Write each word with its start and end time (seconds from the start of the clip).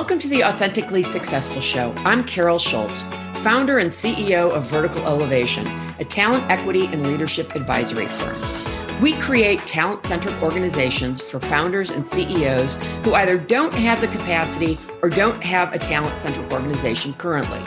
Welcome 0.00 0.18
to 0.20 0.28
the 0.28 0.44
Authentically 0.44 1.02
Successful 1.02 1.60
Show. 1.60 1.92
I'm 1.98 2.24
Carol 2.24 2.58
Schultz, 2.58 3.02
founder 3.42 3.80
and 3.80 3.90
CEO 3.90 4.50
of 4.50 4.64
Vertical 4.64 5.06
Elevation, 5.06 5.66
a 5.98 6.06
talent 6.06 6.50
equity 6.50 6.86
and 6.86 7.06
leadership 7.06 7.54
advisory 7.54 8.06
firm. 8.06 9.02
We 9.02 9.12
create 9.16 9.58
talent 9.66 10.04
centered 10.04 10.42
organizations 10.42 11.20
for 11.20 11.38
founders 11.38 11.90
and 11.90 12.08
CEOs 12.08 12.76
who 13.04 13.12
either 13.12 13.36
don't 13.36 13.74
have 13.74 14.00
the 14.00 14.06
capacity 14.06 14.78
or 15.02 15.10
don't 15.10 15.44
have 15.44 15.74
a 15.74 15.78
talent 15.78 16.18
centered 16.18 16.50
organization 16.50 17.12
currently. 17.12 17.60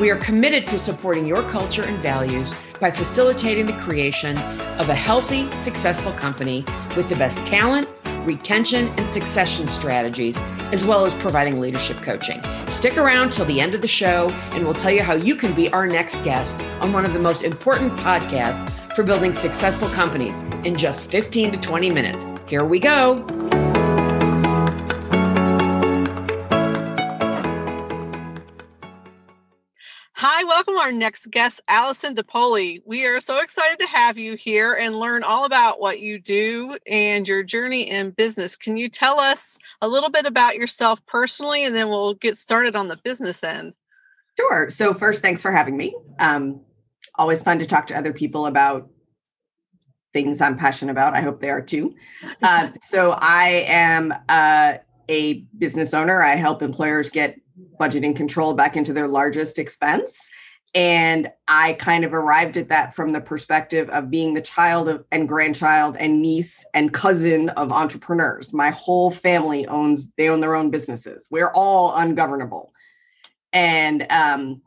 We 0.00 0.10
are 0.10 0.16
committed 0.16 0.66
to 0.66 0.80
supporting 0.80 1.24
your 1.24 1.48
culture 1.50 1.84
and 1.84 2.02
values 2.02 2.52
by 2.80 2.90
facilitating 2.90 3.66
the 3.66 3.78
creation 3.78 4.36
of 4.80 4.88
a 4.88 4.94
healthy, 4.94 5.48
successful 5.52 6.10
company 6.14 6.64
with 6.96 7.08
the 7.08 7.14
best 7.14 7.46
talent, 7.46 7.88
retention, 8.26 8.88
and 8.88 9.10
succession 9.10 9.68
strategies, 9.68 10.36
as 10.72 10.84
well 10.84 11.04
as 11.04 11.14
providing 11.14 11.60
leadership 11.60 11.96
coaching. 11.98 12.42
Stick 12.68 12.98
around 12.98 13.32
till 13.32 13.44
the 13.46 13.60
end 13.60 13.74
of 13.74 13.80
the 13.80 13.88
show, 13.88 14.28
and 14.52 14.64
we'll 14.64 14.74
tell 14.74 14.90
you 14.90 15.02
how 15.02 15.14
you 15.14 15.36
can 15.36 15.54
be 15.54 15.72
our 15.72 15.86
next 15.86 16.22
guest 16.24 16.60
on 16.82 16.92
one 16.92 17.04
of 17.04 17.12
the 17.12 17.20
most 17.20 17.42
important 17.42 17.92
podcasts 18.00 18.70
for 18.94 19.02
building 19.02 19.32
successful 19.32 19.88
companies 19.90 20.38
in 20.64 20.76
just 20.76 21.10
15 21.10 21.52
to 21.52 21.58
20 21.58 21.90
minutes. 21.90 22.26
Here 22.48 22.64
we 22.64 22.80
go. 22.80 23.35
Our 30.86 30.92
next 30.92 31.32
guest, 31.32 31.60
Allison 31.66 32.14
De 32.14 32.22
Paoli. 32.22 32.80
We 32.86 33.06
are 33.06 33.20
so 33.20 33.40
excited 33.40 33.80
to 33.80 33.88
have 33.88 34.16
you 34.16 34.36
here 34.36 34.74
and 34.74 34.94
learn 34.94 35.24
all 35.24 35.44
about 35.44 35.80
what 35.80 35.98
you 35.98 36.20
do 36.20 36.78
and 36.86 37.26
your 37.26 37.42
journey 37.42 37.90
in 37.90 38.12
business. 38.12 38.54
Can 38.54 38.76
you 38.76 38.88
tell 38.88 39.18
us 39.18 39.58
a 39.82 39.88
little 39.88 40.10
bit 40.10 40.26
about 40.26 40.54
yourself 40.54 41.04
personally, 41.06 41.64
and 41.64 41.74
then 41.74 41.88
we'll 41.88 42.14
get 42.14 42.38
started 42.38 42.76
on 42.76 42.86
the 42.86 42.98
business 43.02 43.42
end? 43.42 43.72
Sure. 44.38 44.70
So, 44.70 44.94
first, 44.94 45.22
thanks 45.22 45.42
for 45.42 45.50
having 45.50 45.76
me. 45.76 45.92
Um, 46.20 46.60
always 47.16 47.42
fun 47.42 47.58
to 47.58 47.66
talk 47.66 47.88
to 47.88 47.98
other 47.98 48.12
people 48.12 48.46
about 48.46 48.88
things 50.12 50.40
I'm 50.40 50.56
passionate 50.56 50.92
about. 50.92 51.14
I 51.14 51.20
hope 51.20 51.40
they 51.40 51.50
are 51.50 51.62
too. 51.62 51.96
Uh, 52.44 52.68
so, 52.80 53.16
I 53.18 53.64
am 53.66 54.14
uh, 54.28 54.74
a 55.08 55.44
business 55.58 55.94
owner. 55.94 56.22
I 56.22 56.36
help 56.36 56.62
employers 56.62 57.10
get 57.10 57.40
budgeting 57.80 58.14
control 58.14 58.54
back 58.54 58.76
into 58.76 58.92
their 58.92 59.08
largest 59.08 59.58
expense. 59.58 60.30
And 60.76 61.30
I 61.48 61.72
kind 61.72 62.04
of 62.04 62.12
arrived 62.12 62.58
at 62.58 62.68
that 62.68 62.94
from 62.94 63.08
the 63.08 63.20
perspective 63.20 63.88
of 63.88 64.10
being 64.10 64.34
the 64.34 64.42
child 64.42 64.90
of, 64.90 65.06
and 65.10 65.26
grandchild 65.26 65.96
and 65.98 66.20
niece 66.20 66.66
and 66.74 66.92
cousin 66.92 67.48
of 67.50 67.72
entrepreneurs. 67.72 68.52
My 68.52 68.68
whole 68.68 69.10
family 69.10 69.66
owns, 69.66 70.10
they 70.18 70.28
own 70.28 70.40
their 70.40 70.54
own 70.54 70.70
businesses. 70.70 71.28
We're 71.30 71.50
all 71.54 71.96
ungovernable. 71.96 72.74
And 73.54 74.06
um, 74.12 74.60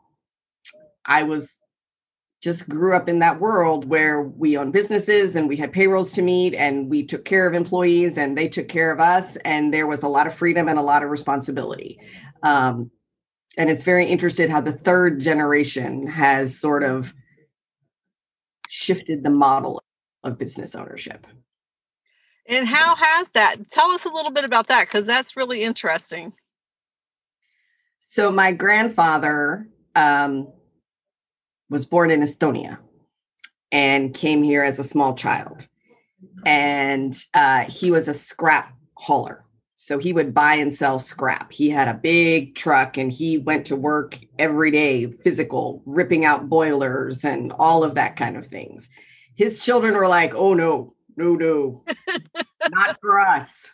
I 1.06 1.22
was 1.22 1.60
just 2.42 2.68
grew 2.68 2.96
up 2.96 3.08
in 3.08 3.20
that 3.20 3.38
world 3.38 3.84
where 3.84 4.22
we 4.22 4.56
own 4.56 4.72
businesses 4.72 5.36
and 5.36 5.48
we 5.48 5.56
had 5.56 5.72
payrolls 5.72 6.10
to 6.14 6.22
meet 6.22 6.54
and 6.54 6.90
we 6.90 7.04
took 7.04 7.24
care 7.24 7.46
of 7.46 7.54
employees 7.54 8.18
and 8.18 8.36
they 8.36 8.48
took 8.48 8.66
care 8.66 8.90
of 8.90 8.98
us 8.98 9.36
and 9.44 9.72
there 9.72 9.86
was 9.86 10.02
a 10.02 10.08
lot 10.08 10.26
of 10.26 10.34
freedom 10.34 10.66
and 10.66 10.78
a 10.78 10.82
lot 10.82 11.04
of 11.04 11.10
responsibility 11.10 12.00
um, 12.42 12.90
and 13.56 13.70
it's 13.70 13.82
very 13.82 14.06
interested 14.06 14.50
how 14.50 14.60
the 14.60 14.72
third 14.72 15.20
generation 15.20 16.06
has 16.06 16.58
sort 16.58 16.82
of 16.82 17.12
shifted 18.68 19.22
the 19.22 19.30
model 19.30 19.82
of 20.22 20.38
business 20.38 20.74
ownership 20.74 21.26
and 22.46 22.66
how 22.66 22.94
has 22.96 23.28
that 23.34 23.56
tell 23.70 23.90
us 23.90 24.04
a 24.04 24.12
little 24.12 24.30
bit 24.30 24.44
about 24.44 24.68
that 24.68 24.86
because 24.86 25.06
that's 25.06 25.36
really 25.36 25.62
interesting 25.62 26.32
so 28.06 28.32
my 28.32 28.50
grandfather 28.50 29.68
um, 29.94 30.48
was 31.68 31.86
born 31.86 32.10
in 32.10 32.20
Estonia 32.20 32.78
and 33.72 34.12
came 34.12 34.42
here 34.42 34.64
as 34.64 34.78
a 34.78 34.84
small 34.84 35.14
child. 35.14 35.68
And 36.44 37.16
uh, 37.34 37.64
he 37.64 37.90
was 37.90 38.08
a 38.08 38.14
scrap 38.14 38.74
hauler. 38.94 39.44
So 39.82 39.96
he 39.96 40.12
would 40.12 40.34
buy 40.34 40.56
and 40.56 40.74
sell 40.74 40.98
scrap. 40.98 41.50
He 41.52 41.70
had 41.70 41.88
a 41.88 41.94
big 41.94 42.54
truck 42.54 42.98
and 42.98 43.10
he 43.10 43.38
went 43.38 43.66
to 43.68 43.76
work 43.76 44.18
every 44.38 44.70
day, 44.70 45.06
physical, 45.06 45.82
ripping 45.86 46.26
out 46.26 46.50
boilers 46.50 47.24
and 47.24 47.50
all 47.58 47.82
of 47.82 47.94
that 47.94 48.14
kind 48.14 48.36
of 48.36 48.46
things. 48.46 48.90
His 49.36 49.58
children 49.58 49.94
were 49.94 50.06
like, 50.06 50.34
oh 50.34 50.52
no, 50.52 50.92
no, 51.16 51.34
no, 51.34 51.84
not 52.68 52.98
for 53.00 53.20
us. 53.20 53.70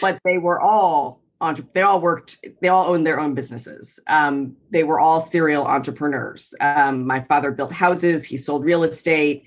But 0.00 0.18
they 0.24 0.38
were 0.38 0.62
all 0.62 1.20
entre- 1.42 1.68
they 1.74 1.82
all 1.82 2.00
worked 2.00 2.38
they 2.62 2.68
all 2.68 2.86
owned 2.86 3.06
their 3.06 3.20
own 3.20 3.34
businesses 3.34 4.00
um, 4.06 4.56
they 4.70 4.82
were 4.82 4.98
all 4.98 5.20
serial 5.20 5.66
entrepreneurs 5.66 6.54
um, 6.60 7.06
my 7.06 7.20
father 7.20 7.50
built 7.50 7.72
houses 7.72 8.24
he 8.24 8.36
sold 8.36 8.64
real 8.64 8.84
estate 8.84 9.44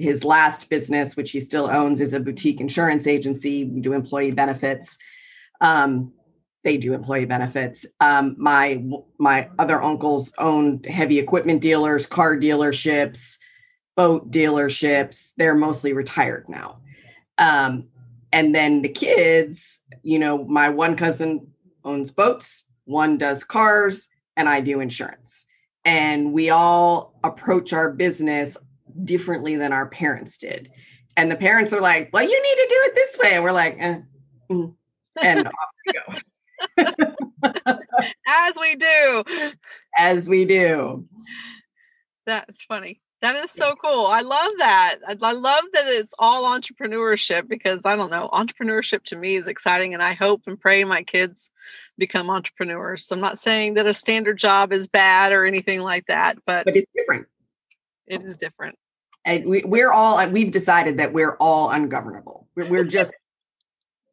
his 0.00 0.24
last 0.24 0.70
business 0.70 1.16
which 1.16 1.30
he 1.30 1.40
still 1.40 1.68
owns 1.68 2.00
is 2.00 2.12
a 2.12 2.20
boutique 2.20 2.60
insurance 2.60 3.06
agency. 3.06 3.64
We 3.64 3.80
do 3.80 3.92
employee 3.92 4.30
benefits. 4.30 4.96
Um, 5.60 6.12
they 6.64 6.76
do 6.76 6.94
employee 6.94 7.26
benefits. 7.26 7.86
Um, 8.00 8.34
my 8.38 8.82
my 9.18 9.48
other 9.58 9.82
uncles 9.82 10.32
owned 10.38 10.86
heavy 10.86 11.18
equipment 11.18 11.60
dealers 11.60 12.06
car 12.06 12.36
dealerships 12.36 13.36
boat 13.96 14.30
dealerships. 14.30 15.32
They're 15.36 15.54
mostly 15.54 15.92
retired 15.92 16.48
now. 16.48 16.78
Um, 17.36 17.88
and 18.32 18.54
then 18.54 18.82
the 18.82 18.88
kids 18.88 19.80
you 20.02 20.18
know 20.18 20.44
my 20.44 20.68
one 20.70 20.96
cousin 20.96 21.46
owns 21.84 22.10
boats 22.10 22.64
one 22.84 23.18
does 23.18 23.44
cars 23.44 24.08
and 24.36 24.48
i 24.48 24.60
do 24.60 24.80
insurance. 24.80 25.44
And 25.84 26.32
we 26.32 26.50
all 26.50 27.18
approach 27.24 27.72
our 27.72 27.90
business 27.90 28.56
differently 29.04 29.56
than 29.56 29.72
our 29.72 29.86
parents 29.86 30.38
did 30.38 30.70
and 31.16 31.30
the 31.30 31.36
parents 31.36 31.72
are 31.72 31.80
like 31.80 32.10
well 32.12 32.22
you 32.22 32.42
need 32.42 32.56
to 32.56 32.66
do 32.68 32.76
it 32.84 32.94
this 32.94 33.18
way 33.18 33.34
and 33.34 33.44
we're 33.44 33.52
like 33.52 33.76
eh, 33.78 34.00
mm, 34.50 34.74
and 35.20 35.46
off 35.46 35.54
we 35.86 35.92
go 35.92 37.76
as 38.28 38.58
we 38.60 38.76
do 38.76 39.24
as 39.98 40.28
we 40.28 40.44
do 40.44 41.06
that's 42.26 42.62
funny 42.64 43.00
that 43.20 43.36
is 43.36 43.50
so 43.50 43.74
cool. 43.76 44.06
I 44.06 44.22
love 44.22 44.50
that. 44.58 44.96
I, 45.06 45.16
I, 45.20 45.32
love 45.32 45.64
that 45.74 45.84
it's 45.86 46.14
all 46.18 46.44
entrepreneurship 46.44 47.48
because 47.48 47.82
I 47.84 47.94
don't 47.94 48.10
know, 48.10 48.30
entrepreneurship 48.32 49.04
to 49.04 49.16
me 49.16 49.36
is 49.36 49.46
exciting 49.46 49.92
and 49.92 50.02
I 50.02 50.14
hope 50.14 50.42
and 50.46 50.58
pray 50.58 50.84
my 50.84 51.02
kids 51.02 51.50
become 51.98 52.30
entrepreneurs. 52.30 53.04
So 53.04 53.14
I'm 53.14 53.20
not 53.20 53.38
saying 53.38 53.74
that 53.74 53.86
a 53.86 53.92
standard 53.92 54.38
job 54.38 54.72
is 54.72 54.88
bad 54.88 55.32
or 55.32 55.44
anything 55.44 55.80
like 55.80 56.06
that, 56.06 56.38
but 56.46 56.64
But 56.64 56.76
it's 56.76 56.90
different. 56.96 57.26
It 58.06 58.22
is 58.22 58.36
different. 58.36 58.76
And 59.24 59.44
we, 59.44 59.62
we're 59.64 59.92
all 59.92 60.26
we've 60.28 60.50
decided 60.50 60.98
that 60.98 61.12
we're 61.12 61.36
all 61.36 61.70
ungovernable. 61.70 62.48
We're, 62.54 62.68
we're 62.68 62.84
just 62.98 63.12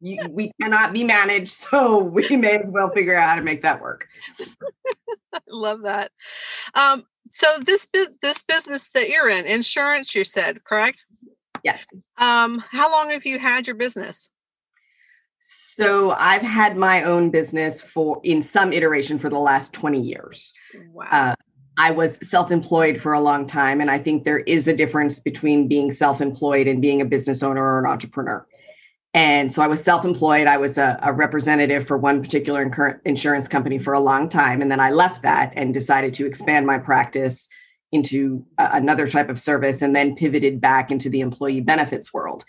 you, 0.00 0.18
we 0.30 0.52
cannot 0.60 0.92
be 0.92 1.04
managed, 1.04 1.52
so 1.70 1.98
we 1.98 2.36
may 2.36 2.58
as 2.58 2.70
well 2.70 2.90
figure 2.90 3.16
out 3.16 3.28
how 3.30 3.34
to 3.36 3.42
make 3.42 3.62
that 3.62 3.80
work. 3.80 4.08
I 5.32 5.38
love 5.48 5.82
that. 5.82 6.12
Um, 6.74 7.04
so 7.30 7.46
this 7.64 7.86
this 8.22 8.42
business 8.42 8.90
that 8.90 9.08
you're 9.08 9.28
in, 9.28 9.44
insurance, 9.44 10.14
you 10.14 10.24
said, 10.24 10.64
correct? 10.64 11.04
Yes. 11.64 11.84
Um, 12.16 12.62
how 12.70 12.90
long 12.90 13.10
have 13.10 13.26
you 13.26 13.38
had 13.38 13.66
your 13.66 13.76
business? 13.76 14.30
So 15.40 16.10
I've 16.12 16.42
had 16.42 16.76
my 16.76 17.02
own 17.04 17.30
business 17.30 17.80
for 17.80 18.20
in 18.24 18.42
some 18.42 18.72
iteration 18.72 19.18
for 19.18 19.30
the 19.30 19.38
last 19.38 19.72
20 19.72 20.00
years. 20.00 20.52
Wow. 20.92 21.06
Uh, 21.10 21.34
I 21.78 21.92
was 21.92 22.18
self-employed 22.28 23.00
for 23.00 23.12
a 23.12 23.20
long 23.20 23.46
time, 23.46 23.80
and 23.80 23.88
I 23.90 23.98
think 23.98 24.24
there 24.24 24.40
is 24.40 24.66
a 24.66 24.74
difference 24.74 25.20
between 25.20 25.68
being 25.68 25.92
self-employed 25.92 26.66
and 26.66 26.82
being 26.82 27.00
a 27.00 27.04
business 27.04 27.42
owner 27.42 27.62
or 27.62 27.78
an 27.78 27.86
entrepreneur. 27.86 28.44
And 29.14 29.52
so 29.52 29.62
I 29.62 29.68
was 29.68 29.82
self 29.82 30.04
employed. 30.04 30.46
I 30.46 30.58
was 30.58 30.76
a, 30.76 30.98
a, 31.02 31.12
representative 31.12 31.86
for 31.86 31.96
one 31.96 32.20
particular 32.20 33.00
insurance 33.04 33.48
company 33.48 33.78
for 33.78 33.94
a 33.94 34.00
long 34.00 34.28
time. 34.28 34.60
And 34.60 34.70
then 34.70 34.80
I 34.80 34.90
left 34.90 35.22
that 35.22 35.52
and 35.56 35.72
decided 35.72 36.12
to 36.14 36.26
expand 36.26 36.66
my 36.66 36.78
practice 36.78 37.48
into 37.90 38.44
a, 38.58 38.68
another 38.72 39.06
type 39.08 39.30
of 39.30 39.38
service 39.38 39.80
and 39.80 39.96
then 39.96 40.14
pivoted 40.14 40.60
back 40.60 40.90
into 40.90 41.08
the 41.08 41.20
employee 41.20 41.62
benefits 41.62 42.12
world. 42.12 42.44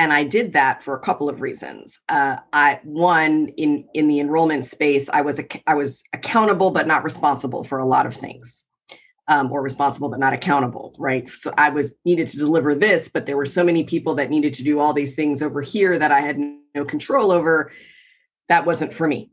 And 0.00 0.14
I 0.14 0.24
did 0.24 0.54
that 0.54 0.82
for 0.82 0.94
a 0.94 0.98
couple 0.98 1.28
of 1.28 1.42
reasons. 1.42 2.00
Uh, 2.08 2.36
I 2.54 2.80
one 2.84 3.48
in 3.58 3.84
in 3.92 4.08
the 4.08 4.18
enrollment 4.18 4.64
space, 4.64 5.10
I 5.10 5.20
was 5.20 5.38
I 5.66 5.74
was 5.74 6.02
accountable 6.14 6.70
but 6.70 6.86
not 6.86 7.04
responsible 7.04 7.64
for 7.64 7.76
a 7.76 7.84
lot 7.84 8.06
of 8.06 8.14
things. 8.16 8.64
Um, 9.28 9.52
or 9.52 9.62
responsible 9.62 10.08
but 10.08 10.18
not 10.18 10.32
accountable 10.32 10.92
right? 10.98 11.28
So 11.28 11.52
i 11.56 11.68
was 11.68 11.94
needed 12.04 12.26
to 12.28 12.36
deliver 12.36 12.74
this 12.74 13.08
but 13.08 13.26
there 13.26 13.36
were 13.36 13.46
so 13.46 13.62
many 13.62 13.84
people 13.84 14.14
that 14.16 14.28
needed 14.28 14.54
to 14.54 14.64
do 14.64 14.80
all 14.80 14.92
these 14.92 15.14
things 15.14 15.40
over 15.40 15.60
here 15.62 15.96
that 15.96 16.10
i 16.10 16.20
had 16.20 16.36
no 16.74 16.84
control 16.84 17.30
over. 17.30 17.70
That 18.48 18.66
wasn't 18.66 18.92
for 18.92 19.06
me. 19.06 19.30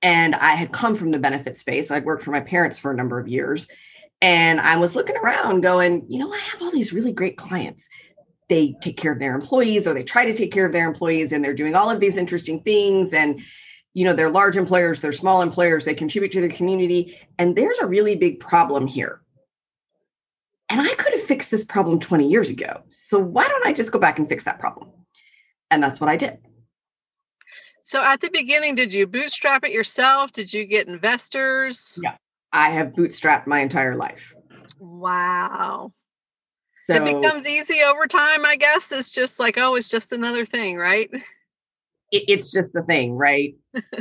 And 0.00 0.34
i 0.36 0.52
had 0.54 0.72
come 0.72 0.94
from 0.94 1.10
the 1.10 1.18
benefit 1.18 1.58
space. 1.58 1.90
I'd 1.90 2.06
worked 2.06 2.22
for 2.22 2.30
my 2.30 2.40
parents 2.40 2.78
for 2.78 2.92
a 2.92 2.96
number 2.96 3.18
of 3.18 3.28
years. 3.28 3.66
And 4.22 4.60
i 4.60 4.76
was 4.76 4.94
looking 4.94 5.16
around 5.16 5.62
going 5.62 6.06
you 6.08 6.20
know 6.20 6.32
i 6.32 6.38
have 6.38 6.62
all 6.62 6.70
these 6.70 6.92
really 6.92 7.12
great 7.12 7.36
clients 7.36 7.88
they 8.48 8.74
take 8.80 8.96
care 8.96 9.12
of 9.12 9.18
their 9.18 9.34
employees 9.34 9.86
or 9.86 9.94
they 9.94 10.02
try 10.02 10.24
to 10.24 10.34
take 10.34 10.52
care 10.52 10.66
of 10.66 10.72
their 10.72 10.86
employees 10.86 11.32
and 11.32 11.44
they're 11.44 11.54
doing 11.54 11.74
all 11.74 11.90
of 11.90 12.00
these 12.00 12.16
interesting 12.16 12.60
things 12.62 13.12
and 13.12 13.40
you 13.94 14.04
know 14.04 14.12
they're 14.12 14.30
large 14.30 14.56
employers 14.56 15.00
they're 15.00 15.12
small 15.12 15.42
employers 15.42 15.84
they 15.84 15.94
contribute 15.94 16.32
to 16.32 16.40
the 16.40 16.48
community. 16.48 17.18
And 17.38 17.56
there's 17.56 17.78
a 17.78 17.86
really 17.86 18.16
big 18.16 18.40
problem 18.40 18.86
here. 18.86 19.20
And 20.70 20.80
i 20.80 20.94
could 20.94 21.12
have 21.12 21.22
fixed 21.22 21.50
this 21.50 21.64
problem 21.64 22.00
20 22.00 22.28
years 22.28 22.50
ago. 22.50 22.82
So 22.88 23.18
why 23.18 23.46
don't 23.46 23.66
i 23.66 23.72
just 23.72 23.92
go 23.92 23.98
back 23.98 24.18
and 24.18 24.28
fix 24.28 24.44
that 24.44 24.58
problem? 24.58 24.90
And 25.70 25.82
that's 25.82 26.00
what 26.00 26.10
i 26.10 26.16
did. 26.16 26.38
So 27.82 28.02
at 28.02 28.20
the 28.20 28.30
beginning 28.30 28.74
did 28.74 28.92
you 28.92 29.06
bootstrap 29.06 29.64
it 29.64 29.72
yourself? 29.72 30.32
Did 30.32 30.52
you 30.52 30.64
get 30.64 30.88
investors? 30.88 31.98
Yeah 32.02 32.16
i 32.50 32.70
have 32.70 32.88
bootstrapped 32.94 33.46
my 33.46 33.60
entire 33.60 33.94
life. 33.94 34.34
Wow 34.80 35.92
so, 36.90 36.94
it 36.94 37.20
becomes 37.20 37.46
easy 37.46 37.82
over 37.82 38.06
time 38.06 38.44
i 38.44 38.56
guess 38.56 38.90
it's 38.92 39.10
just 39.10 39.38
like 39.38 39.58
oh 39.58 39.74
it's 39.74 39.88
just 39.88 40.12
another 40.12 40.44
thing 40.44 40.76
right? 40.76 41.10
It, 42.10 42.24
it's 42.28 42.50
just 42.50 42.72
the 42.72 42.82
thing 42.82 43.12
right? 43.12 43.54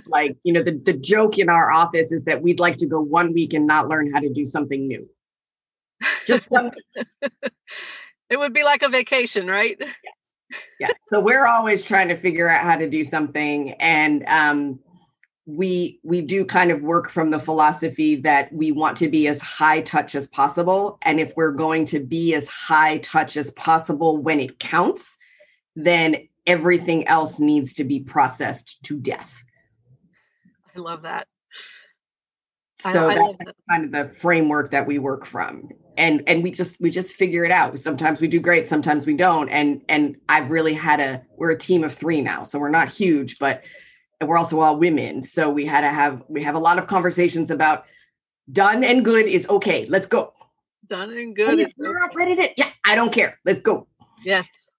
Like 0.06 0.38
you 0.44 0.54
know 0.54 0.62
the, 0.62 0.80
the 0.84 0.94
joke 0.94 1.38
in 1.38 1.50
our 1.50 1.72
office 1.72 2.12
is 2.12 2.24
that 2.24 2.42
we'd 2.42 2.60
like 2.60 2.78
to 2.78 2.86
go 2.86 3.02
one 3.02 3.34
week 3.34 3.54
and 3.54 3.68
not 3.68 3.90
learn 3.90 4.12
how 4.14 4.20
to 4.20 4.32
do 4.32 4.46
something 4.46 4.88
new. 4.88 5.10
Just 6.26 6.50
one 6.50 6.72
it 8.30 8.38
would 8.38 8.54
be 8.54 8.64
like 8.64 8.84
a 8.84 8.90
vacation 8.90 9.48
right? 9.48 9.76
Yes. 9.80 9.92
Yes. 10.80 10.94
So 11.10 11.20
we're 11.20 11.46
always 11.46 11.84
trying 11.84 12.08
to 12.08 12.16
figure 12.16 12.48
out 12.50 12.62
how 12.62 12.78
to 12.78 12.90
do 12.90 13.04
something 13.04 13.72
and 13.74 14.24
um 14.28 14.80
we 15.48 16.00
we 16.04 16.22
do 16.22 16.46
kind 16.46 16.70
of 16.70 16.82
work 16.82 17.10
from 17.10 17.32
the 17.32 17.40
philosophy 17.40 18.18
that 18.18 18.54
we 18.54 18.72
want 18.72 18.98
to 18.98 19.08
be 19.08 19.28
as 19.28 19.42
high 19.42 19.82
touch 19.82 20.14
as 20.14 20.28
possible. 20.28 21.00
And 21.02 21.20
if 21.20 21.34
we're 21.36 21.52
going 21.52 21.86
to 21.86 22.00
be 22.00 22.36
as 22.36 22.48
high 22.48 23.00
touch 23.00 23.38
as 23.38 23.50
possible 23.52 24.18
when 24.18 24.40
it 24.40 24.60
counts 24.60 25.18
then 25.78 26.28
everything 26.48 27.08
else 27.08 27.40
needs 27.40 27.76
to 27.76 27.84
be 27.84 28.00
processed 28.00 28.82
to 28.84 29.00
death. 29.00 29.44
I 30.76 30.80
love 30.80 31.04
that. 31.04 31.28
So 32.80 33.10
I, 33.10 33.14
I 33.14 33.16
that's 33.16 33.38
that. 33.46 33.56
kind 33.70 33.86
of 33.86 33.92
the 33.92 34.14
framework 34.16 34.72
that 34.72 34.86
we 34.86 35.00
work 35.00 35.26
from. 35.26 35.70
And 35.98 36.24
and 36.28 36.44
we 36.44 36.52
just 36.52 36.80
we 36.80 36.90
just 36.90 37.14
figure 37.14 37.44
it 37.44 37.52
out. 37.52 37.78
Sometimes 37.80 38.20
we 38.20 38.28
do 38.28 38.40
great 38.40 38.68
sometimes 38.68 39.06
we 39.06 39.16
don't. 39.16 39.50
And 39.50 39.82
and 39.88 40.18
i've 40.30 40.52
really 40.52 40.74
had 40.74 41.00
a 41.00 41.22
we're 41.38 41.52
a 41.52 41.58
team 41.58 41.84
of 41.84 41.94
three 41.94 42.22
now 42.22 42.44
so 42.44 42.60
we're 42.60 42.70
not 42.70 42.90
huge 42.90 43.40
but 43.40 43.64
and 44.20 44.30
we're 44.30 44.38
also 44.38 44.60
all 44.60 44.78
women 44.78 45.24
so 45.24 45.50
we 45.50 45.66
had 45.66 45.82
to 45.82 45.90
have 45.90 46.24
we 46.28 46.42
have 46.42 46.56
a 46.56 46.60
lot 46.60 46.78
of 46.78 46.88
conversations 46.88 47.52
about 47.52 47.86
done 48.52 48.84
and 48.84 49.04
good 49.04 49.26
is 49.26 49.48
okay 49.50 49.86
let's 49.88 50.06
go 50.06 50.34
done 50.88 51.12
and 51.12 51.36
good 51.36 51.60
is 51.60 51.74
we're 51.78 52.04
okay. 52.06 52.16
ready 52.16 52.36
to 52.36 52.50
yeah 52.58 52.70
i 52.86 52.96
don't 52.96 53.12
care 53.12 53.40
let's 53.46 53.62
go 53.62 53.88
yes 54.24 54.70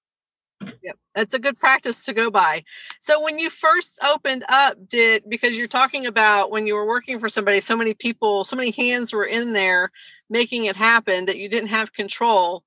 Yep. 0.61 0.97
It's 1.17 1.35
a 1.35 1.39
good 1.39 1.59
practice 1.59 2.05
to 2.05 2.13
go 2.13 2.31
by. 2.31 2.65
So 3.01 3.23
when 3.23 3.39
you 3.39 3.51
first 3.51 3.99
opened 4.05 4.45
up, 4.49 4.77
did 4.89 5.23
because 5.29 5.57
you're 5.57 5.67
talking 5.67 6.07
about 6.07 6.51
when 6.51 6.67
you 6.67 6.75
were 6.75 6.87
working 6.87 7.19
for 7.19 7.29
somebody, 7.29 7.61
so 7.61 7.77
many 7.77 7.95
people, 7.95 8.45
so 8.45 8.57
many 8.57 8.71
hands 8.71 9.13
were 9.13 9.25
in 9.25 9.53
there 9.53 9.91
making 10.31 10.65
it 10.65 10.77
happen 10.77 11.27
that 11.27 11.39
you 11.39 11.49
didn't 11.49 11.69
have 11.69 11.93
control. 11.93 12.65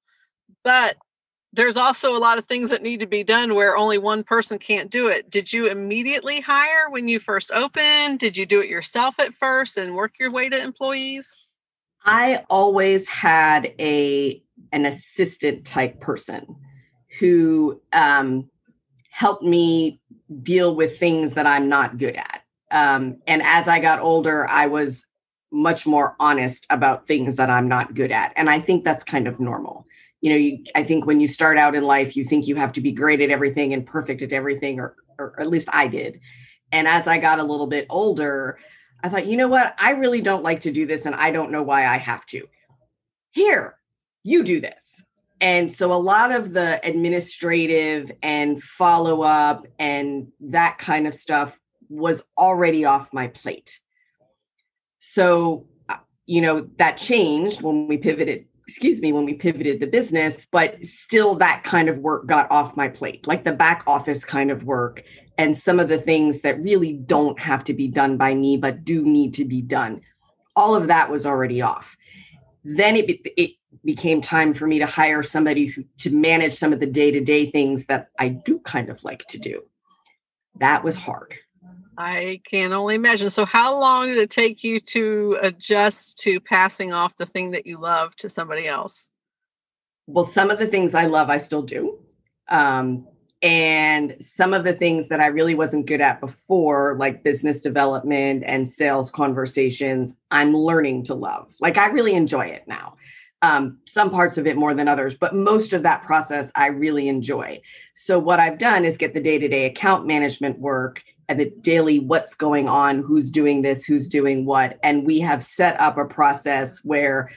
But 0.63 0.97
there's 1.53 1.77
also 1.77 2.15
a 2.15 2.19
lot 2.19 2.37
of 2.37 2.45
things 2.45 2.69
that 2.69 2.81
need 2.81 2.99
to 3.01 3.05
be 3.05 3.23
done 3.23 3.55
where 3.55 3.75
only 3.75 3.97
one 3.97 4.23
person 4.23 4.57
can't 4.57 4.89
do 4.89 5.07
it. 5.07 5.29
Did 5.29 5.51
you 5.51 5.67
immediately 5.67 6.39
hire 6.39 6.89
when 6.89 7.07
you 7.07 7.19
first 7.19 7.51
opened? 7.51 8.19
Did 8.19 8.37
you 8.37 8.45
do 8.45 8.61
it 8.61 8.69
yourself 8.69 9.19
at 9.19 9.33
first 9.33 9.77
and 9.77 9.95
work 9.95 10.13
your 10.19 10.31
way 10.31 10.47
to 10.47 10.61
employees? 10.61 11.35
I 12.05 12.43
always 12.49 13.07
had 13.07 13.73
a 13.79 14.41
an 14.71 14.85
assistant 14.85 15.65
type 15.65 15.99
person 15.99 16.55
who 17.19 17.81
um, 17.91 18.49
helped 19.09 19.43
me 19.43 19.99
deal 20.41 20.75
with 20.75 20.97
things 20.97 21.33
that 21.33 21.45
I'm 21.45 21.67
not 21.67 21.97
good 21.97 22.15
at. 22.15 22.41
Um, 22.71 23.17
and 23.27 23.41
as 23.43 23.67
I 23.67 23.79
got 23.79 23.99
older, 23.99 24.47
I 24.49 24.67
was 24.67 25.05
much 25.51 25.85
more 25.85 26.15
honest 26.19 26.65
about 26.69 27.05
things 27.05 27.35
that 27.35 27.49
I'm 27.49 27.67
not 27.67 27.93
good 27.93 28.11
at. 28.11 28.31
And 28.37 28.49
I 28.49 28.61
think 28.61 28.85
that's 28.85 29.03
kind 29.03 29.27
of 29.27 29.39
normal 29.41 29.85
you 30.21 30.29
know 30.31 30.37
you, 30.37 30.63
i 30.75 30.83
think 30.83 31.05
when 31.05 31.19
you 31.19 31.27
start 31.27 31.57
out 31.57 31.75
in 31.75 31.83
life 31.83 32.15
you 32.15 32.23
think 32.23 32.47
you 32.47 32.55
have 32.55 32.71
to 32.71 32.81
be 32.81 32.91
great 32.91 33.21
at 33.21 33.29
everything 33.29 33.73
and 33.73 33.85
perfect 33.85 34.21
at 34.21 34.31
everything 34.31 34.79
or, 34.79 34.95
or 35.17 35.39
at 35.39 35.47
least 35.47 35.67
i 35.73 35.87
did. 35.87 36.19
And 36.71 36.87
as 36.87 37.07
i 37.07 37.17
got 37.17 37.39
a 37.39 37.43
little 37.43 37.67
bit 37.67 37.85
older 37.89 38.57
i 39.03 39.09
thought 39.09 39.25
you 39.25 39.37
know 39.37 39.47
what? 39.47 39.75
I 39.77 39.91
really 39.91 40.21
don't 40.21 40.43
like 40.43 40.61
to 40.61 40.71
do 40.71 40.85
this 40.85 41.05
and 41.05 41.15
i 41.15 41.31
don't 41.31 41.51
know 41.51 41.63
why 41.63 41.85
i 41.85 41.97
have 41.97 42.25
to. 42.27 42.47
Here 43.31 43.77
you 44.23 44.43
do 44.43 44.59
this. 44.59 45.01
And 45.41 45.73
so 45.73 45.91
a 45.91 45.95
lot 45.95 46.31
of 46.31 46.53
the 46.53 46.79
administrative 46.87 48.11
and 48.21 48.61
follow 48.61 49.23
up 49.23 49.65
and 49.79 50.27
that 50.39 50.77
kind 50.77 51.07
of 51.07 51.15
stuff 51.15 51.59
was 51.89 52.21
already 52.37 52.85
off 52.85 53.11
my 53.11 53.27
plate. 53.27 53.79
So 54.99 55.65
uh, 55.89 55.97
you 56.27 56.41
know 56.41 56.69
that 56.77 56.97
changed 56.97 57.63
when 57.63 57.87
we 57.87 57.97
pivoted 57.97 58.45
excuse 58.67 59.01
me, 59.01 59.11
when 59.11 59.25
we 59.25 59.33
pivoted 59.33 59.79
the 59.79 59.87
business, 59.87 60.47
but 60.51 60.83
still 60.85 61.35
that 61.35 61.63
kind 61.63 61.89
of 61.89 61.97
work 61.99 62.25
got 62.25 62.49
off 62.51 62.77
my 62.77 62.87
plate, 62.87 63.27
like 63.27 63.43
the 63.43 63.51
back 63.51 63.83
office 63.87 64.23
kind 64.23 64.51
of 64.51 64.63
work 64.63 65.03
and 65.37 65.57
some 65.57 65.79
of 65.79 65.89
the 65.89 65.97
things 65.97 66.41
that 66.41 66.61
really 66.61 66.93
don't 66.93 67.39
have 67.39 67.63
to 67.65 67.73
be 67.73 67.87
done 67.87 68.17
by 68.17 68.35
me, 68.35 68.57
but 68.57 68.83
do 68.83 69.03
need 69.03 69.33
to 69.33 69.45
be 69.45 69.61
done. 69.61 70.01
All 70.55 70.75
of 70.75 70.87
that 70.87 71.09
was 71.09 71.25
already 71.25 71.61
off. 71.61 71.97
Then 72.63 72.95
it, 72.95 73.21
it 73.37 73.51
became 73.83 74.21
time 74.21 74.53
for 74.53 74.67
me 74.67 74.79
to 74.79 74.85
hire 74.85 75.23
somebody 75.23 75.65
who, 75.65 75.83
to 75.97 76.11
manage 76.11 76.53
some 76.53 76.73
of 76.73 76.79
the 76.79 76.85
day 76.85 77.11
to 77.11 77.21
day 77.21 77.49
things 77.49 77.85
that 77.85 78.09
I 78.19 78.29
do 78.29 78.59
kind 78.59 78.89
of 78.89 79.03
like 79.03 79.25
to 79.27 79.39
do. 79.39 79.63
That 80.59 80.83
was 80.83 80.95
hard. 80.95 81.35
I 81.97 82.41
can 82.49 82.73
only 82.73 82.95
imagine. 82.95 83.29
So, 83.29 83.45
how 83.45 83.77
long 83.79 84.07
did 84.07 84.17
it 84.17 84.29
take 84.29 84.63
you 84.63 84.79
to 84.81 85.37
adjust 85.41 86.19
to 86.19 86.39
passing 86.39 86.93
off 86.93 87.17
the 87.17 87.25
thing 87.25 87.51
that 87.51 87.65
you 87.65 87.79
love 87.79 88.15
to 88.17 88.29
somebody 88.29 88.67
else? 88.67 89.09
Well, 90.07 90.25
some 90.25 90.49
of 90.49 90.59
the 90.59 90.67
things 90.67 90.93
I 90.93 91.05
love, 91.05 91.29
I 91.29 91.37
still 91.37 91.61
do. 91.61 91.99
Um, 92.49 93.07
and 93.41 94.15
some 94.19 94.53
of 94.53 94.63
the 94.63 94.73
things 94.73 95.07
that 95.07 95.19
I 95.19 95.27
really 95.27 95.55
wasn't 95.55 95.87
good 95.87 96.01
at 96.01 96.21
before, 96.21 96.95
like 96.99 97.23
business 97.23 97.59
development 97.59 98.43
and 98.45 98.69
sales 98.69 99.09
conversations, 99.09 100.15
I'm 100.29 100.55
learning 100.55 101.05
to 101.05 101.15
love. 101.15 101.51
Like, 101.59 101.77
I 101.77 101.87
really 101.87 102.13
enjoy 102.13 102.45
it 102.45 102.67
now. 102.67 102.97
Um, 103.41 103.79
some 103.87 104.11
parts 104.11 104.37
of 104.37 104.45
it 104.45 104.55
more 104.55 104.75
than 104.75 104.87
others, 104.87 105.15
but 105.15 105.33
most 105.33 105.73
of 105.73 105.81
that 105.83 106.03
process 106.03 106.51
I 106.53 106.67
really 106.67 107.07
enjoy. 107.07 107.59
So, 107.95 108.19
what 108.19 108.39
I've 108.39 108.59
done 108.59 108.85
is 108.85 108.97
get 108.97 109.13
the 109.13 109.19
day 109.19 109.39
to 109.39 109.47
day 109.47 109.65
account 109.65 110.05
management 110.05 110.59
work 110.59 111.03
the 111.33 111.51
daily 111.61 111.99
what's 111.99 112.33
going 112.33 112.67
on, 112.67 113.01
who's 113.01 113.29
doing 113.29 113.61
this, 113.61 113.83
who's 113.83 114.07
doing 114.07 114.45
what. 114.45 114.79
And 114.83 115.05
we 115.05 115.19
have 115.19 115.43
set 115.43 115.79
up 115.79 115.97
a 115.97 116.05
process 116.05 116.79
where 116.83 117.31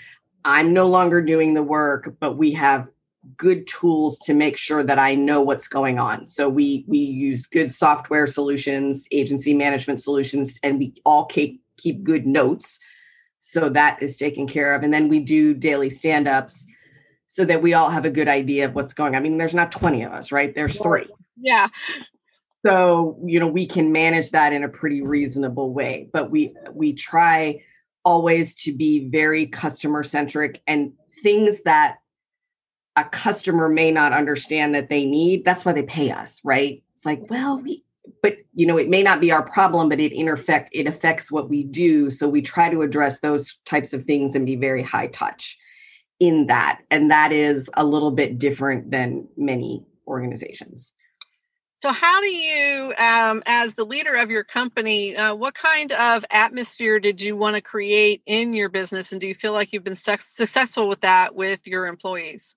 I'm 0.44 0.72
no 0.72 0.86
longer 0.86 1.20
doing 1.20 1.54
the 1.54 1.62
work, 1.62 2.14
but 2.20 2.36
we 2.36 2.52
have 2.52 2.90
good 3.36 3.66
tools 3.66 4.18
to 4.18 4.34
make 4.34 4.56
sure 4.56 4.82
that 4.82 4.98
I 4.98 5.14
know 5.14 5.40
what's 5.40 5.68
going 5.68 5.98
on. 5.98 6.26
So 6.26 6.48
we 6.48 6.84
we 6.86 6.98
use 6.98 7.46
good 7.46 7.72
software 7.72 8.26
solutions, 8.26 9.06
agency 9.10 9.54
management 9.54 10.02
solutions, 10.02 10.58
and 10.62 10.78
we 10.78 10.94
all 11.04 11.24
keep 11.26 11.62
keep 11.76 12.02
good 12.02 12.26
notes. 12.26 12.78
So 13.40 13.68
that 13.70 14.02
is 14.02 14.16
taken 14.16 14.46
care 14.46 14.74
of. 14.74 14.82
And 14.82 14.92
then 14.92 15.08
we 15.08 15.20
do 15.20 15.54
daily 15.54 15.90
stand-ups 15.90 16.66
so 17.28 17.44
that 17.44 17.60
we 17.60 17.74
all 17.74 17.90
have 17.90 18.06
a 18.06 18.10
good 18.10 18.28
idea 18.28 18.64
of 18.64 18.74
what's 18.74 18.94
going 18.94 19.14
on. 19.14 19.20
I 19.20 19.20
mean, 19.20 19.36
there's 19.36 19.54
not 19.54 19.70
20 19.70 20.02
of 20.02 20.12
us, 20.12 20.32
right? 20.32 20.54
There's 20.54 20.80
three. 20.80 21.08
Yeah 21.36 21.68
so 22.64 23.18
you 23.24 23.38
know 23.38 23.46
we 23.46 23.66
can 23.66 23.92
manage 23.92 24.30
that 24.30 24.52
in 24.52 24.64
a 24.64 24.68
pretty 24.68 25.02
reasonable 25.02 25.72
way 25.72 26.08
but 26.12 26.30
we 26.30 26.54
we 26.72 26.92
try 26.92 27.60
always 28.04 28.54
to 28.54 28.72
be 28.72 29.08
very 29.08 29.46
customer 29.46 30.02
centric 30.02 30.62
and 30.66 30.92
things 31.22 31.62
that 31.62 31.96
a 32.96 33.04
customer 33.04 33.68
may 33.68 33.90
not 33.90 34.12
understand 34.12 34.74
that 34.74 34.88
they 34.88 35.04
need 35.04 35.44
that's 35.44 35.64
why 35.64 35.72
they 35.72 35.82
pay 35.82 36.10
us 36.10 36.40
right? 36.44 36.82
It's 36.96 37.06
like 37.06 37.28
well 37.30 37.58
we 37.58 37.84
but 38.22 38.36
you 38.54 38.66
know 38.66 38.78
it 38.78 38.88
may 38.88 39.02
not 39.02 39.20
be 39.20 39.32
our 39.32 39.42
problem 39.42 39.88
but 39.88 40.00
it 40.00 40.12
interfect 40.12 40.68
it 40.72 40.86
affects 40.86 41.30
what 41.30 41.48
we 41.48 41.64
do 41.64 42.10
so 42.10 42.28
we 42.28 42.42
try 42.42 42.68
to 42.68 42.82
address 42.82 43.20
those 43.20 43.58
types 43.64 43.92
of 43.92 44.04
things 44.04 44.34
and 44.34 44.46
be 44.46 44.56
very 44.56 44.82
high 44.82 45.06
touch 45.08 45.58
in 46.20 46.46
that 46.46 46.80
and 46.90 47.10
that 47.10 47.32
is 47.32 47.68
a 47.74 47.84
little 47.84 48.10
bit 48.10 48.38
different 48.38 48.90
than 48.90 49.26
many 49.36 49.84
organizations 50.06 50.92
so, 51.84 51.92
how 51.92 52.18
do 52.22 52.34
you, 52.34 52.94
um, 52.96 53.42
as 53.44 53.74
the 53.74 53.84
leader 53.84 54.14
of 54.14 54.30
your 54.30 54.42
company, 54.42 55.14
uh, 55.14 55.34
what 55.34 55.52
kind 55.54 55.92
of 55.92 56.24
atmosphere 56.30 56.98
did 56.98 57.20
you 57.20 57.36
want 57.36 57.56
to 57.56 57.60
create 57.60 58.22
in 58.24 58.54
your 58.54 58.70
business? 58.70 59.12
And 59.12 59.20
do 59.20 59.26
you 59.26 59.34
feel 59.34 59.52
like 59.52 59.70
you've 59.70 59.84
been 59.84 59.94
su- 59.94 60.16
successful 60.18 60.88
with 60.88 61.02
that 61.02 61.34
with 61.34 61.66
your 61.66 61.86
employees? 61.86 62.54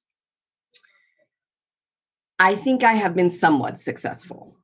I 2.39 2.55
think 2.55 2.85
I 2.85 2.93
have 2.93 3.15
been 3.15 3.29
somewhat 3.29 3.81
successful. 3.81 4.55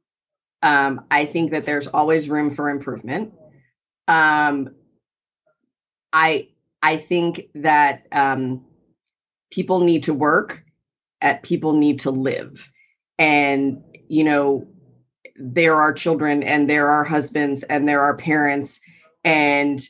Um, 0.61 1.07
I 1.11 1.25
think 1.25 1.51
that 1.51 1.65
there's 1.65 1.87
always 1.87 2.29
room 2.29 2.49
for 2.49 2.69
improvement. 2.69 3.33
Um, 4.07 4.69
I 6.13 6.47
I 6.81 6.95
think 6.95 7.49
that 7.55 8.07
um, 8.13 8.63
people 9.51 9.81
need 9.81 10.03
to 10.03 10.13
work 10.13 10.63
at 11.19 11.43
people 11.43 11.73
need 11.73 11.99
to 12.01 12.11
live 12.11 12.71
and 13.19 13.83
you 14.07 14.23
know 14.23 14.67
there 15.35 15.75
are 15.75 15.93
children 15.93 16.43
and 16.43 16.69
there 16.69 16.89
are 16.89 17.03
husbands 17.03 17.63
and 17.63 17.87
there 17.87 18.01
are 18.01 18.15
parents 18.15 18.79
and 19.23 19.87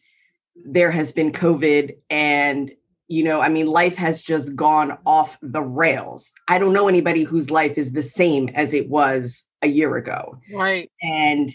there 0.65 0.91
has 0.91 1.11
been 1.11 1.31
covid 1.31 1.95
and 2.09 2.71
you 3.07 3.23
know 3.23 3.41
i 3.41 3.49
mean 3.49 3.65
life 3.67 3.95
has 3.95 4.21
just 4.21 4.55
gone 4.55 4.97
off 5.05 5.37
the 5.41 5.61
rails. 5.61 6.33
I 6.47 6.59
don't 6.59 6.73
know 6.73 6.87
anybody 6.87 7.23
whose 7.23 7.51
life 7.51 7.77
is 7.77 7.91
the 7.91 8.03
same 8.03 8.49
as 8.49 8.73
it 8.73 8.89
was 8.89 9.43
a 9.61 9.67
year 9.67 9.95
ago. 9.97 10.39
Right. 10.53 10.91
And 11.01 11.49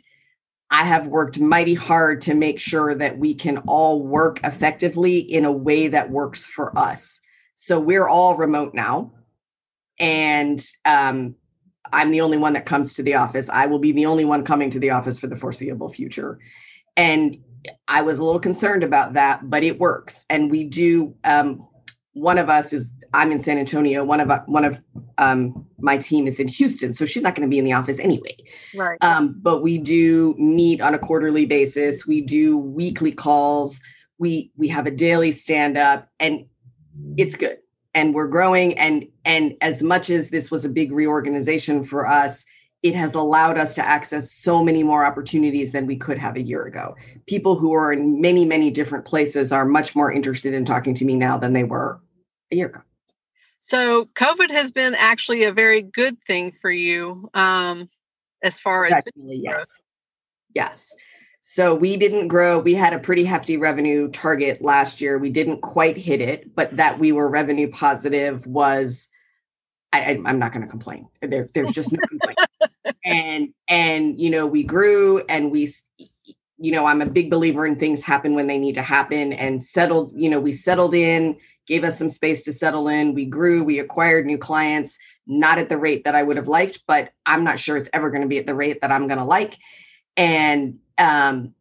i 0.71 0.85
have 0.85 1.07
worked 1.07 1.39
mighty 1.41 1.75
hard 1.75 2.21
to 2.23 2.35
make 2.35 2.61
sure 2.61 2.95
that 2.95 3.19
we 3.19 3.35
can 3.35 3.59
all 3.67 4.03
work 4.03 4.41
effectively 4.45 5.19
in 5.19 5.47
a 5.47 5.53
way 5.53 5.89
that 5.89 6.11
works 6.11 6.45
for 6.45 6.77
us. 6.79 7.21
So 7.57 7.81
we're 7.81 8.07
all 8.07 8.37
remote 8.37 8.75
now. 8.75 9.13
And 9.99 10.65
um, 10.85 11.35
I'm 11.93 12.11
the 12.11 12.21
only 12.21 12.39
one 12.39 12.53
that 12.55 12.67
comes 12.67 12.95
to 12.95 13.03
the 13.03 13.15
office. 13.15 13.49
I 13.49 13.67
will 13.67 13.79
be 13.79 13.93
the 13.93 14.07
only 14.07 14.25
one 14.25 14.45
coming 14.45 14.71
to 14.71 14.79
the 14.79 14.91
office 14.91 15.19
for 15.19 15.27
the 15.27 15.37
foreseeable 15.37 15.89
future. 15.89 16.39
And 16.97 17.39
I 17.87 18.03
was 18.03 18.19
a 18.19 18.25
little 18.25 18.41
concerned 18.41 18.83
about 18.83 19.15
that, 19.15 19.51
but 19.51 19.63
it 19.63 19.79
works. 19.79 20.25
And 20.31 20.51
we 20.51 20.65
do. 20.65 21.15
Um, 21.25 21.67
one 22.13 22.39
of 22.39 22.49
us 22.49 22.73
is 22.73 22.91
I'm 23.15 23.33
in 23.33 23.39
San 23.39 23.59
Antonio. 23.59 24.05
One 24.05 24.21
of 24.21 24.31
one 24.47 24.65
of 24.65 24.81
um, 25.19 25.67
my 25.79 25.99
team 25.99 26.27
is 26.27 26.41
in 26.41 26.49
Houston, 26.49 26.93
so 26.93 27.05
she's 27.05 27.23
not 27.23 27.35
going 27.35 27.47
to 27.47 27.51
be 27.51 27.59
in 27.59 27.65
the 27.65 27.73
office 27.73 27.99
anyway. 27.99 28.37
Right. 28.75 29.03
Um, 29.03 29.37
but 29.41 29.63
we 29.63 29.79
do 29.79 30.35
meet 30.39 30.81
on 30.81 30.95
a 30.95 30.99
quarterly 30.99 31.47
basis. 31.47 32.07
We 32.07 32.21
do 32.21 32.59
weekly 32.59 33.13
calls. 33.13 33.81
We 34.19 34.51
we 34.57 34.69
have 34.69 34.87
a 34.87 34.91
daily 34.91 35.33
stand 35.33 35.79
up, 35.79 36.09
and 36.19 36.47
it's 37.17 37.37
good 37.37 37.59
and 37.95 38.15
we're 38.15 38.29
growing. 38.29 38.77
And 38.79 39.07
and 39.25 39.55
as 39.61 39.83
much 39.83 40.11
as 40.11 40.31
this 40.31 40.51
was 40.51 40.65
a 40.65 40.69
big 40.69 40.93
reorganization 40.93 41.83
for 41.83 42.07
us 42.07 42.45
it 42.83 42.95
has 42.95 43.15
allowed 43.15 43.59
us 43.59 43.75
to 43.75 43.85
access 43.85 44.33
so 44.33 44.63
many 44.63 44.83
more 44.83 45.05
opportunities 45.05 45.73
than 45.73 45.87
we 45.87 45.97
could 45.97 46.19
have 46.19 46.37
a 46.37 46.43
year 46.43 46.65
ago. 46.65 46.95
People 47.27 47.57
who 47.57 47.73
are 47.75 47.93
in 47.93 48.21
many 48.21 48.45
many 48.45 48.71
different 48.71 49.05
places 49.05 49.53
are 49.53 49.65
much 49.65 49.97
more 49.97 50.13
interested 50.13 50.55
in 50.55 50.65
talking 50.65 50.95
to 50.95 51.05
me 51.05 51.17
now 51.17 51.37
than 51.37 51.53
they 51.53 51.65
were 51.65 52.01
a 52.53 52.57
year 52.57 52.69
ago. 52.69 52.81
So 53.61 54.07
covid 54.15 54.51
has 54.51 54.71
been 54.71 54.95
actually 54.97 55.45
a 55.45 55.53
very 55.53 55.83
good 55.83 56.17
thing 56.27 56.53
for 56.53 56.71
you 56.71 57.29
um 57.35 57.89
as 58.43 58.59
far 58.59 58.87
as 58.87 59.01
yes. 59.17 59.67
yes 60.55 60.95
so 61.51 61.75
we 61.75 61.97
didn't 61.97 62.29
grow. 62.29 62.59
We 62.59 62.75
had 62.75 62.93
a 62.93 62.99
pretty 62.99 63.25
hefty 63.25 63.57
revenue 63.57 64.11
target 64.11 64.61
last 64.61 65.01
year. 65.01 65.17
We 65.17 65.31
didn't 65.31 65.63
quite 65.63 65.97
hit 65.97 66.21
it, 66.21 66.55
but 66.55 66.77
that 66.77 66.99
we 66.99 67.11
were 67.11 67.27
revenue 67.27 67.71
positive 67.71 68.47
was. 68.47 69.09
I, 69.91 70.21
am 70.27 70.39
not 70.39 70.53
going 70.53 70.61
to 70.61 70.69
complain. 70.69 71.09
There, 71.23 71.49
there's 71.55 71.73
just 71.73 71.91
no 71.91 72.01
complaint. 72.07 72.39
and 73.03 73.49
and 73.67 74.21
you 74.21 74.29
know 74.29 74.47
we 74.47 74.63
grew 74.63 75.25
and 75.27 75.51
we 75.51 75.75
you 76.59 76.71
know 76.71 76.85
i'm 76.85 77.01
a 77.01 77.07
big 77.07 77.31
believer 77.31 77.65
in 77.65 77.77
things 77.77 78.03
happen 78.03 78.35
when 78.35 78.47
they 78.47 78.59
need 78.59 78.75
to 78.75 78.83
happen 78.83 79.33
and 79.33 79.65
settled 79.65 80.13
you 80.15 80.29
know 80.29 80.41
we 80.41 80.53
settled 80.53 80.95
in 80.95 81.35
gave 81.67 81.85
us 81.85 81.97
some 81.97 82.11
space 82.11 82.43
to 82.43 82.53
settle 82.53 82.89
in 82.89 83.15
we 83.15 83.25
grew 83.25 83.65
we 83.65 83.79
acquired 83.79 84.27
new 84.27 84.37
clients 84.37 84.99
not 85.27 85.59
at 85.59 85.69
the 85.69 85.79
rate 85.79 86.05
that 86.05 86.15
i 86.15 86.23
would 86.23 86.37
have 86.37 86.49
liked 86.49 86.81
but 86.87 87.11
i'm 87.25 87.45
not 87.45 87.59
sure 87.59 87.77
it's 87.77 87.91
ever 87.93 88.11
going 88.11 88.23
to 88.23 88.29
be 88.29 88.39
at 88.39 88.47
the 88.47 88.55
rate 88.55 88.81
that 88.81 88.91
i'm 88.91 89.07
going 89.07 89.19
to 89.19 89.25
like 89.25 89.57
and 90.17 90.79
um, 90.99 91.55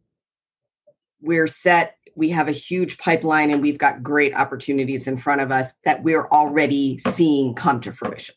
we're 1.20 1.46
set 1.46 1.98
we 2.18 2.30
have 2.30 2.48
a 2.48 2.52
huge 2.52 2.98
pipeline 2.98 3.50
and 3.50 3.62
we've 3.62 3.78
got 3.78 4.02
great 4.02 4.34
opportunities 4.34 5.06
in 5.06 5.16
front 5.16 5.40
of 5.40 5.52
us 5.52 5.68
that 5.84 6.02
we're 6.02 6.26
already 6.28 6.98
seeing 7.14 7.54
come 7.54 7.80
to 7.80 7.92
fruition. 7.92 8.34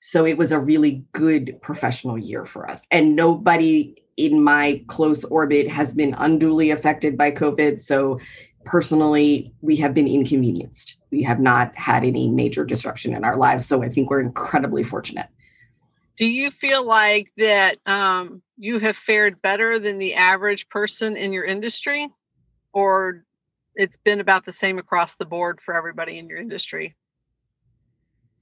So 0.00 0.24
it 0.24 0.38
was 0.38 0.52
a 0.52 0.60
really 0.60 1.04
good 1.12 1.60
professional 1.60 2.16
year 2.16 2.46
for 2.46 2.70
us. 2.70 2.82
And 2.92 3.16
nobody 3.16 3.96
in 4.16 4.42
my 4.42 4.84
close 4.86 5.24
orbit 5.24 5.68
has 5.68 5.92
been 5.92 6.14
unduly 6.18 6.70
affected 6.70 7.18
by 7.18 7.32
covid. 7.32 7.80
So 7.80 8.20
personally 8.64 9.52
we 9.62 9.74
have 9.76 9.94
been 9.94 10.06
inconvenienced. 10.06 10.96
We 11.10 11.24
have 11.24 11.40
not 11.40 11.76
had 11.76 12.04
any 12.04 12.28
major 12.28 12.64
disruption 12.64 13.16
in 13.16 13.24
our 13.24 13.36
lives. 13.36 13.66
So 13.66 13.82
i 13.82 13.88
think 13.88 14.10
we're 14.10 14.20
incredibly 14.20 14.84
fortunate 14.84 15.26
do 16.16 16.26
you 16.26 16.50
feel 16.50 16.86
like 16.86 17.32
that 17.36 17.78
um, 17.86 18.42
you 18.56 18.78
have 18.78 18.96
fared 18.96 19.42
better 19.42 19.78
than 19.78 19.98
the 19.98 20.14
average 20.14 20.68
person 20.68 21.16
in 21.16 21.32
your 21.32 21.44
industry 21.44 22.08
or 22.72 23.24
it's 23.74 23.96
been 23.96 24.20
about 24.20 24.44
the 24.44 24.52
same 24.52 24.78
across 24.78 25.16
the 25.16 25.26
board 25.26 25.60
for 25.60 25.74
everybody 25.74 26.18
in 26.18 26.28
your 26.28 26.38
industry 26.38 26.94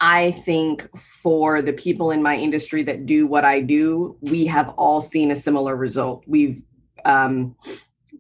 I 0.05 0.33
think 0.33 0.89
for 0.99 1.63
the 1.63 1.73
people 1.73 2.11
in 2.11 2.25
my 2.25 2.37
industry 2.37 2.83
that 2.83 3.07
do 3.07 3.25
what 3.29 3.45
I 3.45 3.61
do, 3.61 4.17
we 4.21 4.47
have 4.47 4.71
all 4.71 5.01
seen 5.01 5.31
a 5.31 5.37
similar 5.37 5.77
result. 5.77 6.25
We've 6.27 6.61
um, 7.05 7.55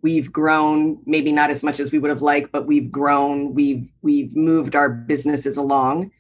we've 0.01 0.31
grown, 0.33 1.03
maybe 1.07 1.33
not 1.33 1.51
as 1.51 1.65
much 1.65 1.81
as 1.81 1.91
we 1.91 1.99
would 1.99 2.11
have 2.11 2.23
liked, 2.23 2.53
but 2.53 2.69
we've 2.69 2.93
grown. 2.93 3.53
We've 3.53 3.91
we've 4.01 4.37
moved 4.37 4.77
our 4.77 4.89
businesses 4.89 5.57
along. 5.57 6.13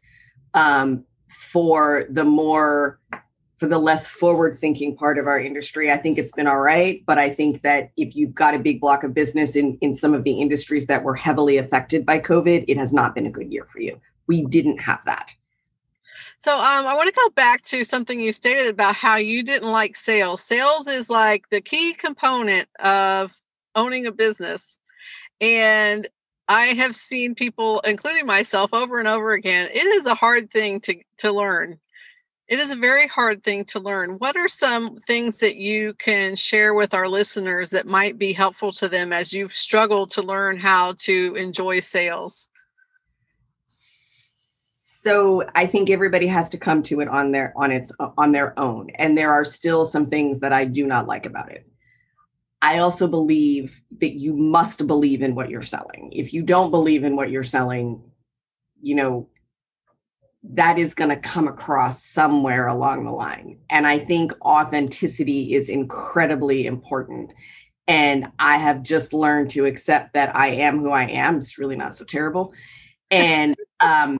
Um, 0.52 1.04
for 1.28 2.06
the 2.10 2.24
more 2.24 2.98
for 3.62 3.68
the 3.68 3.78
less 3.78 4.08
forward 4.08 4.58
thinking 4.58 4.96
part 4.96 5.20
of 5.20 5.28
our 5.28 5.38
industry 5.38 5.92
i 5.92 5.96
think 5.96 6.18
it's 6.18 6.32
been 6.32 6.48
all 6.48 6.58
right 6.58 7.04
but 7.06 7.16
i 7.16 7.30
think 7.30 7.60
that 7.60 7.92
if 7.96 8.16
you've 8.16 8.34
got 8.34 8.56
a 8.56 8.58
big 8.58 8.80
block 8.80 9.04
of 9.04 9.14
business 9.14 9.54
in 9.54 9.78
in 9.80 9.94
some 9.94 10.14
of 10.14 10.24
the 10.24 10.32
industries 10.32 10.86
that 10.86 11.04
were 11.04 11.14
heavily 11.14 11.58
affected 11.58 12.04
by 12.04 12.18
covid 12.18 12.64
it 12.66 12.76
has 12.76 12.92
not 12.92 13.14
been 13.14 13.24
a 13.24 13.30
good 13.30 13.52
year 13.52 13.64
for 13.66 13.80
you 13.80 14.00
we 14.26 14.44
didn't 14.46 14.78
have 14.78 15.00
that 15.04 15.32
so 16.40 16.58
um, 16.58 16.88
I 16.88 16.94
want 16.94 17.06
to 17.06 17.20
go 17.20 17.30
back 17.36 17.62
to 17.66 17.84
something 17.84 18.18
you 18.18 18.32
stated 18.32 18.66
about 18.66 18.96
how 18.96 19.14
you 19.16 19.44
didn't 19.44 19.70
like 19.70 19.94
sales. 19.94 20.42
Sales 20.42 20.88
is 20.88 21.08
like 21.08 21.48
the 21.50 21.60
key 21.60 21.94
component 21.94 22.68
of 22.80 23.32
owning 23.76 24.06
a 24.06 24.10
business. 24.10 24.76
And 25.40 26.08
I 26.48 26.66
have 26.66 26.96
seen 26.96 27.36
people, 27.36 27.78
including 27.84 28.26
myself, 28.26 28.74
over 28.74 28.98
and 28.98 29.06
over 29.06 29.34
again. 29.34 29.70
It 29.72 29.86
is 29.86 30.06
a 30.06 30.16
hard 30.16 30.50
thing 30.50 30.80
to, 30.80 30.96
to 31.18 31.30
learn 31.30 31.78
it 32.52 32.60
is 32.60 32.70
a 32.70 32.76
very 32.76 33.08
hard 33.08 33.42
thing 33.42 33.64
to 33.64 33.80
learn. 33.80 34.18
What 34.18 34.36
are 34.36 34.46
some 34.46 34.96
things 34.96 35.38
that 35.38 35.56
you 35.56 35.94
can 35.94 36.36
share 36.36 36.74
with 36.74 36.92
our 36.92 37.08
listeners 37.08 37.70
that 37.70 37.86
might 37.86 38.18
be 38.18 38.34
helpful 38.34 38.72
to 38.72 38.90
them 38.90 39.10
as 39.10 39.32
you've 39.32 39.54
struggled 39.54 40.10
to 40.10 40.20
learn 40.20 40.58
how 40.58 40.92
to 40.98 41.34
enjoy 41.34 41.80
sales? 41.80 42.48
So 45.02 45.46
I 45.54 45.64
think 45.64 45.88
everybody 45.88 46.26
has 46.26 46.50
to 46.50 46.58
come 46.58 46.82
to 46.82 47.00
it 47.00 47.08
on 47.08 47.32
their 47.32 47.54
on 47.56 47.72
its 47.72 47.90
on 48.18 48.32
their 48.32 48.56
own 48.58 48.90
and 48.96 49.16
there 49.16 49.32
are 49.32 49.46
still 49.46 49.86
some 49.86 50.04
things 50.04 50.38
that 50.40 50.52
I 50.52 50.66
do 50.66 50.86
not 50.86 51.06
like 51.06 51.24
about 51.24 51.50
it. 51.50 51.66
I 52.60 52.80
also 52.80 53.08
believe 53.08 53.80
that 53.98 54.12
you 54.12 54.34
must 54.34 54.86
believe 54.86 55.22
in 55.22 55.34
what 55.34 55.48
you're 55.48 55.62
selling. 55.62 56.12
If 56.12 56.34
you 56.34 56.42
don't 56.42 56.70
believe 56.70 57.02
in 57.02 57.16
what 57.16 57.30
you're 57.30 57.44
selling, 57.44 58.02
you 58.82 58.94
know, 58.94 59.28
that 60.42 60.78
is 60.78 60.94
going 60.94 61.10
to 61.10 61.16
come 61.16 61.46
across 61.46 62.04
somewhere 62.04 62.66
along 62.66 63.04
the 63.04 63.12
line. 63.12 63.58
And 63.70 63.86
I 63.86 63.98
think 63.98 64.32
authenticity 64.44 65.54
is 65.54 65.68
incredibly 65.68 66.66
important. 66.66 67.32
And 67.86 68.30
I 68.38 68.56
have 68.58 68.82
just 68.82 69.12
learned 69.12 69.50
to 69.50 69.66
accept 69.66 70.14
that 70.14 70.34
I 70.34 70.48
am 70.48 70.80
who 70.80 70.90
I 70.90 71.04
am. 71.04 71.36
It's 71.36 71.58
really 71.58 71.76
not 71.76 71.94
so 71.94 72.04
terrible. 72.04 72.52
And 73.10 73.56
um, 73.80 74.18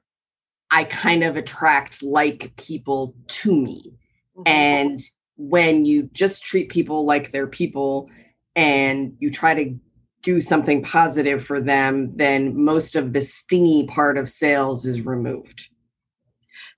I 0.71 0.85
kind 0.85 1.25
of 1.25 1.37
attract 1.37 2.03
like 2.03 2.55
people 2.57 3.15
to 3.29 3.55
me. 3.55 3.93
Mm-hmm. 4.37 4.43
And 4.47 5.01
when 5.37 5.85
you 5.85 6.05
just 6.13 6.45
treat 6.45 6.71
people 6.71 7.05
like 7.05 7.33
they're 7.33 7.47
people 7.47 8.09
and 8.55 9.17
you 9.19 9.31
try 9.31 9.55
to 9.55 9.75
do 10.23 10.41
something 10.41 10.83
positive 10.83 11.45
for 11.45 11.61
them, 11.61 12.17
then 12.17 12.65
most 12.65 12.95
of 12.95 13.13
the 13.13 13.21
stingy 13.21 13.87
part 13.87 14.17
of 14.17 14.29
sales 14.29 14.87
is 14.87 15.05
removed. 15.05 15.69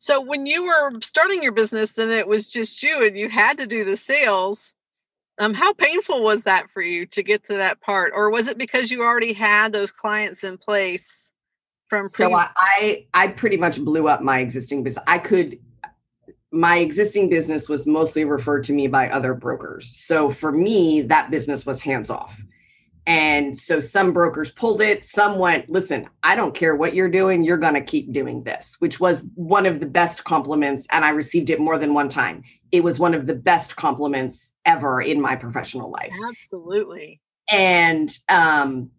So 0.05 0.21
when 0.21 0.45
you 0.45 0.67
were 0.67 1.01
starting 1.01 1.43
your 1.43 1.53
business 1.53 1.97
and 1.97 2.11
it 2.11 2.29
was 2.29 2.51
just 2.51 2.83
you 2.83 3.07
and 3.07 3.17
you 3.17 3.31
had 3.31 3.57
to 3.57 3.67
do 3.67 3.87
the 3.87 3.97
sales, 3.97 4.75
um, 5.39 5.55
how 5.55 5.73
painful 5.73 6.23
was 6.23 6.43
that 6.43 6.69
for 6.69 6.83
you 6.83 7.07
to 7.07 7.23
get 7.23 7.47
to 7.47 7.55
that 7.55 7.81
part, 7.81 8.13
or 8.15 8.29
was 8.29 8.47
it 8.47 8.59
because 8.59 8.91
you 8.91 9.01
already 9.01 9.33
had 9.33 9.73
those 9.73 9.91
clients 9.91 10.45
in 10.45 10.59
place 10.59 11.33
from? 11.89 12.03
Pre- 12.11 12.27
so 12.27 12.35
I 12.35 13.07
I 13.15 13.29
pretty 13.29 13.57
much 13.57 13.83
blew 13.83 14.07
up 14.07 14.21
my 14.21 14.41
existing 14.41 14.83
business. 14.83 15.03
I 15.07 15.17
could 15.17 15.59
my 16.53 16.81
existing 16.81 17.31
business 17.31 17.71
was 17.71 17.87
mostly 17.87 18.27
referred 18.27 18.65
to 18.65 18.75
me 18.75 18.89
by 18.89 19.09
other 19.09 19.33
brokers. 19.33 19.89
So 19.89 20.29
for 20.29 20.53
me, 20.53 21.01
that 21.01 21.31
business 21.31 21.65
was 21.65 21.81
hands 21.81 22.11
off. 22.11 22.39
And 23.07 23.59
so 23.59 23.81
some 23.81 24.13
brokers 24.13 24.51
pulled 24.51 24.81
it. 24.81 25.05
Some 25.05 25.39
went, 25.39 25.69
listen, 25.69 26.09
I 26.23 26.37
don't 26.37 26.55
care 26.55 26.75
what 26.75 26.95
you're 26.95 27.11
doing. 27.11 27.45
You're 27.45 27.59
going 27.59 27.75
to 27.75 27.83
keep 27.83 28.13
doing 28.13 28.43
this, 28.45 28.77
which 28.79 28.99
was 28.99 29.25
one 29.35 29.67
of 29.67 29.81
the 29.81 29.87
best 29.87 30.25
compliments. 30.25 30.87
And 30.91 31.05
I 31.05 31.11
received 31.11 31.51
it 31.51 31.61
more 31.61 31.77
than 31.77 31.93
one 31.93 32.09
time. 32.09 32.43
It 32.73 32.83
was 32.83 32.99
one 32.99 33.13
of 33.13 33.27
the 33.27 33.35
best 33.35 33.77
compliments 33.77 34.53
ever 34.65 35.03
in 35.03 35.21
my 35.21 35.37
professional 35.37 35.91
life. 35.91 36.15
Absolutely. 36.31 37.21
And, 37.51 38.17
um, 38.31 38.91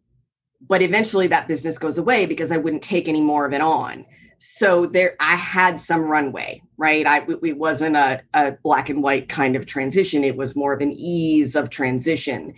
but 0.68 0.84
eventually 0.84 1.28
that 1.28 1.48
business 1.48 1.78
goes 1.80 1.98
away 1.98 2.28
because 2.28 2.52
I 2.52 2.58
wouldn't 2.58 2.84
take 2.84 3.08
any 3.08 3.22
more 3.22 3.46
of 3.46 3.54
it 3.54 3.62
on. 3.62 4.06
so 4.40 4.86
there 4.86 5.16
i 5.20 5.36
had 5.36 5.80
some 5.80 6.02
runway 6.02 6.62
right 6.78 7.08
i 7.08 7.26
it 7.44 7.58
wasn't 7.58 7.96
a, 7.96 8.22
a 8.34 8.52
black 8.64 8.90
and 8.90 9.02
white 9.02 9.30
kind 9.30 9.56
of 9.56 9.66
transition 9.66 10.24
it 10.24 10.36
was 10.36 10.56
more 10.56 10.74
of 10.74 10.82
an 10.82 10.92
ease 10.92 11.56
of 11.56 11.70
transition 11.70 12.54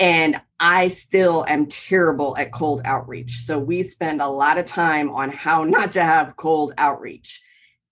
and 0.00 0.40
i 0.60 0.88
still 0.88 1.44
am 1.48 1.66
terrible 1.66 2.36
at 2.38 2.52
cold 2.52 2.82
outreach. 2.84 3.38
So 3.38 3.58
we 3.58 3.82
spend 3.82 4.20
a 4.20 4.28
lot 4.28 4.58
of 4.58 4.66
time 4.66 5.10
on 5.10 5.30
how 5.30 5.64
not 5.76 5.92
to 5.92 6.02
have 6.02 6.36
cold 6.36 6.74
outreach 6.78 7.40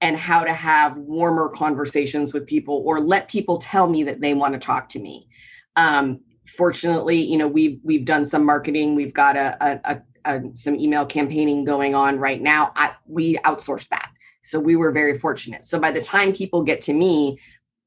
and 0.01 0.17
how 0.17 0.45
to 0.45 0.53
have 0.53 0.97
warmer 0.97 1.49
conversations 1.49 2.35
with 2.35 2.47
people 2.47 2.83
or 2.85 3.01
let 3.01 3.29
people 3.29 3.59
tell 3.59 3.89
me 3.89 4.03
that 4.05 4.21
they 4.21 4.35
want 4.35 4.53
to 4.55 4.61
talk 4.61 4.89
to 4.91 4.99
me. 4.99 5.29
Um, 5.77 6.21
fortunately 6.57 7.17
you 7.17 7.37
know 7.37 7.49
we've 7.49 7.81
we've 7.83 8.05
done 8.05 8.25
some 8.25 8.45
marketing. 8.45 8.95
We've 8.95 9.15
got 9.15 9.37
a, 9.37 9.81
a, 9.85 10.03
a 10.25 10.43
some 10.55 10.77
email 10.77 11.07
campaigning 11.07 11.65
going 11.65 11.95
on 11.95 12.19
right 12.19 12.41
now. 12.41 12.73
I, 12.77 12.93
we 13.07 13.37
outsource 13.39 13.89
that. 13.89 14.11
So 14.43 14.61
we 14.61 14.77
were 14.77 14.93
very 14.93 15.19
fortunate. 15.19 15.65
So 15.65 15.81
by 15.81 15.91
the 15.91 16.01
time 16.01 16.33
people 16.33 16.63
get 16.63 16.81
to 16.83 16.93
me 16.93 17.41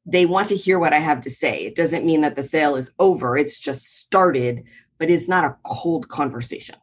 they 0.06 0.26
want 0.26 0.48
to 0.48 0.56
hear 0.56 0.80
what 0.80 0.94
i 0.94 1.00
have 1.00 1.22
to 1.22 1.30
say. 1.30 1.66
It 1.66 1.76
doesn't 1.76 2.06
mean 2.06 2.22
that 2.22 2.36
the 2.36 2.44
sale 2.44 2.76
is 2.76 2.92
over. 3.00 3.38
It's 3.38 3.60
just 3.60 4.00
started 4.00 4.64
but 4.98 5.10
it's 5.10 5.30
not 5.30 5.46
a 5.46 5.56
cold 5.64 6.10
conversation. 6.10 6.76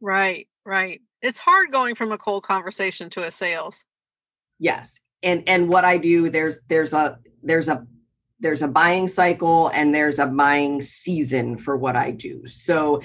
Right 0.00 0.48
right. 0.64 1.00
It's 1.22 1.38
hard 1.38 1.70
going 1.72 1.94
from 1.94 2.12
a 2.12 2.18
cold 2.18 2.44
conversation 2.44 3.10
to 3.10 3.24
a 3.24 3.30
sales. 3.30 3.84
Yes 4.58 4.98
and 5.22 5.42
and 5.48 5.68
what 5.68 5.84
i 5.84 5.96
do 5.96 6.30
there's 6.30 6.60
there's 6.68 6.92
a 6.92 7.18
there's 7.42 7.68
a 7.68 7.86
there's 8.40 8.62
a 8.62 8.68
buying 8.68 9.08
cycle 9.08 9.68
and 9.74 9.92
there's 9.92 10.20
a 10.20 10.26
buying 10.26 10.80
season 10.80 11.56
for 11.56 11.76
what 11.76 11.96
i 11.96 12.10
do. 12.10 12.46
So 12.46 13.02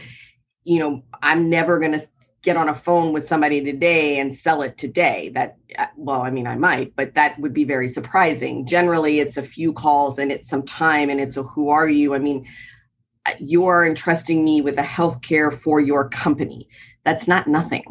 you 0.63 0.79
know 0.79 1.03
i'm 1.21 1.49
never 1.49 1.79
going 1.79 1.91
to 1.91 2.07
get 2.43 2.57
on 2.57 2.69
a 2.69 2.73
phone 2.73 3.13
with 3.13 3.27
somebody 3.27 3.63
today 3.63 4.19
and 4.19 4.35
sell 4.35 4.61
it 4.61 4.77
today 4.77 5.31
that 5.33 5.57
uh, 5.77 5.87
well 5.97 6.21
i 6.21 6.29
mean 6.29 6.45
i 6.45 6.55
might 6.55 6.95
but 6.95 7.13
that 7.15 7.39
would 7.39 7.53
be 7.53 7.63
very 7.63 7.87
surprising 7.87 8.65
generally 8.65 9.19
it's 9.19 9.37
a 9.37 9.43
few 9.43 9.73
calls 9.73 10.19
and 10.19 10.31
it's 10.31 10.47
some 10.47 10.63
time 10.63 11.09
and 11.09 11.19
it's 11.19 11.37
a 11.37 11.43
who 11.43 11.69
are 11.69 11.89
you 11.89 12.13
i 12.13 12.19
mean 12.19 12.45
uh, 13.25 13.31
you 13.39 13.65
are 13.65 13.85
entrusting 13.85 14.43
me 14.43 14.61
with 14.61 14.77
a 14.77 14.83
health 14.83 15.21
care 15.21 15.49
for 15.49 15.79
your 15.79 16.07
company 16.09 16.67
that's 17.03 17.27
not 17.27 17.47
nothing 17.47 17.83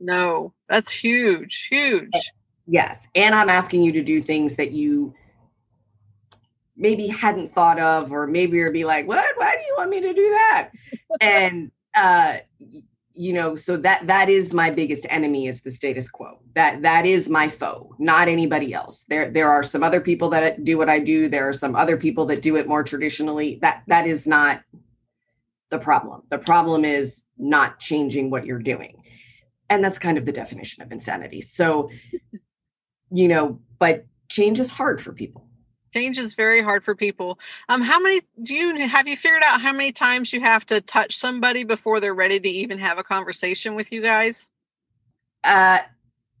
no 0.00 0.52
that's 0.68 0.90
huge 0.90 1.66
huge 1.70 2.30
Yes. 2.66 3.06
And 3.14 3.34
I'm 3.34 3.48
asking 3.48 3.82
you 3.82 3.92
to 3.92 4.02
do 4.02 4.22
things 4.22 4.56
that 4.56 4.72
you 4.72 5.14
maybe 6.76 7.06
hadn't 7.06 7.52
thought 7.52 7.78
of, 7.78 8.10
or 8.10 8.26
maybe 8.26 8.56
you'll 8.58 8.72
be 8.72 8.84
like, 8.84 9.06
what? 9.06 9.24
Why 9.36 9.52
do 9.52 9.62
you 9.62 9.74
want 9.76 9.90
me 9.90 10.00
to 10.00 10.12
do 10.12 10.30
that? 10.30 10.70
and, 11.20 11.70
uh, 11.94 12.38
you 13.14 13.32
know, 13.32 13.54
so 13.54 13.76
that 13.76 14.06
that 14.08 14.28
is 14.28 14.52
my 14.52 14.70
biggest 14.70 15.06
enemy 15.08 15.46
is 15.46 15.60
the 15.60 15.70
status 15.70 16.08
quo. 16.08 16.40
That 16.54 16.82
that 16.82 17.06
is 17.06 17.28
my 17.28 17.48
foe, 17.48 17.94
not 17.98 18.26
anybody 18.26 18.74
else. 18.74 19.04
There 19.08 19.30
there 19.30 19.48
are 19.48 19.62
some 19.62 19.84
other 19.84 20.00
people 20.00 20.28
that 20.30 20.64
do 20.64 20.76
what 20.76 20.90
I 20.90 20.98
do. 20.98 21.28
There 21.28 21.48
are 21.48 21.52
some 21.52 21.76
other 21.76 21.96
people 21.96 22.26
that 22.26 22.42
do 22.42 22.56
it 22.56 22.66
more 22.66 22.82
traditionally. 22.82 23.58
That 23.62 23.84
that 23.86 24.06
is 24.06 24.26
not 24.26 24.62
the 25.70 25.78
problem. 25.78 26.22
The 26.28 26.38
problem 26.38 26.84
is 26.84 27.22
not 27.38 27.78
changing 27.78 28.30
what 28.30 28.46
you're 28.46 28.58
doing. 28.58 28.96
And 29.70 29.82
that's 29.82 29.98
kind 29.98 30.18
of 30.18 30.26
the 30.26 30.32
definition 30.32 30.82
of 30.82 30.90
insanity. 30.90 31.40
So 31.40 31.90
you 33.10 33.28
know, 33.28 33.60
but 33.78 34.06
change 34.28 34.58
is 34.58 34.70
hard 34.70 35.00
for 35.00 35.12
people. 35.12 35.43
Change 35.94 36.18
is 36.18 36.34
very 36.34 36.60
hard 36.60 36.82
for 36.82 36.96
people. 36.96 37.38
Um, 37.68 37.80
how 37.80 38.00
many 38.00 38.20
do 38.42 38.52
you 38.52 38.84
have 38.84 39.06
you 39.06 39.16
figured 39.16 39.44
out 39.44 39.60
how 39.60 39.70
many 39.70 39.92
times 39.92 40.32
you 40.32 40.40
have 40.40 40.66
to 40.66 40.80
touch 40.80 41.16
somebody 41.16 41.62
before 41.62 42.00
they're 42.00 42.16
ready 42.16 42.40
to 42.40 42.48
even 42.48 42.78
have 42.78 42.98
a 42.98 43.04
conversation 43.04 43.76
with 43.76 43.92
you 43.92 44.02
guys? 44.02 44.50
Uh, 45.44 45.78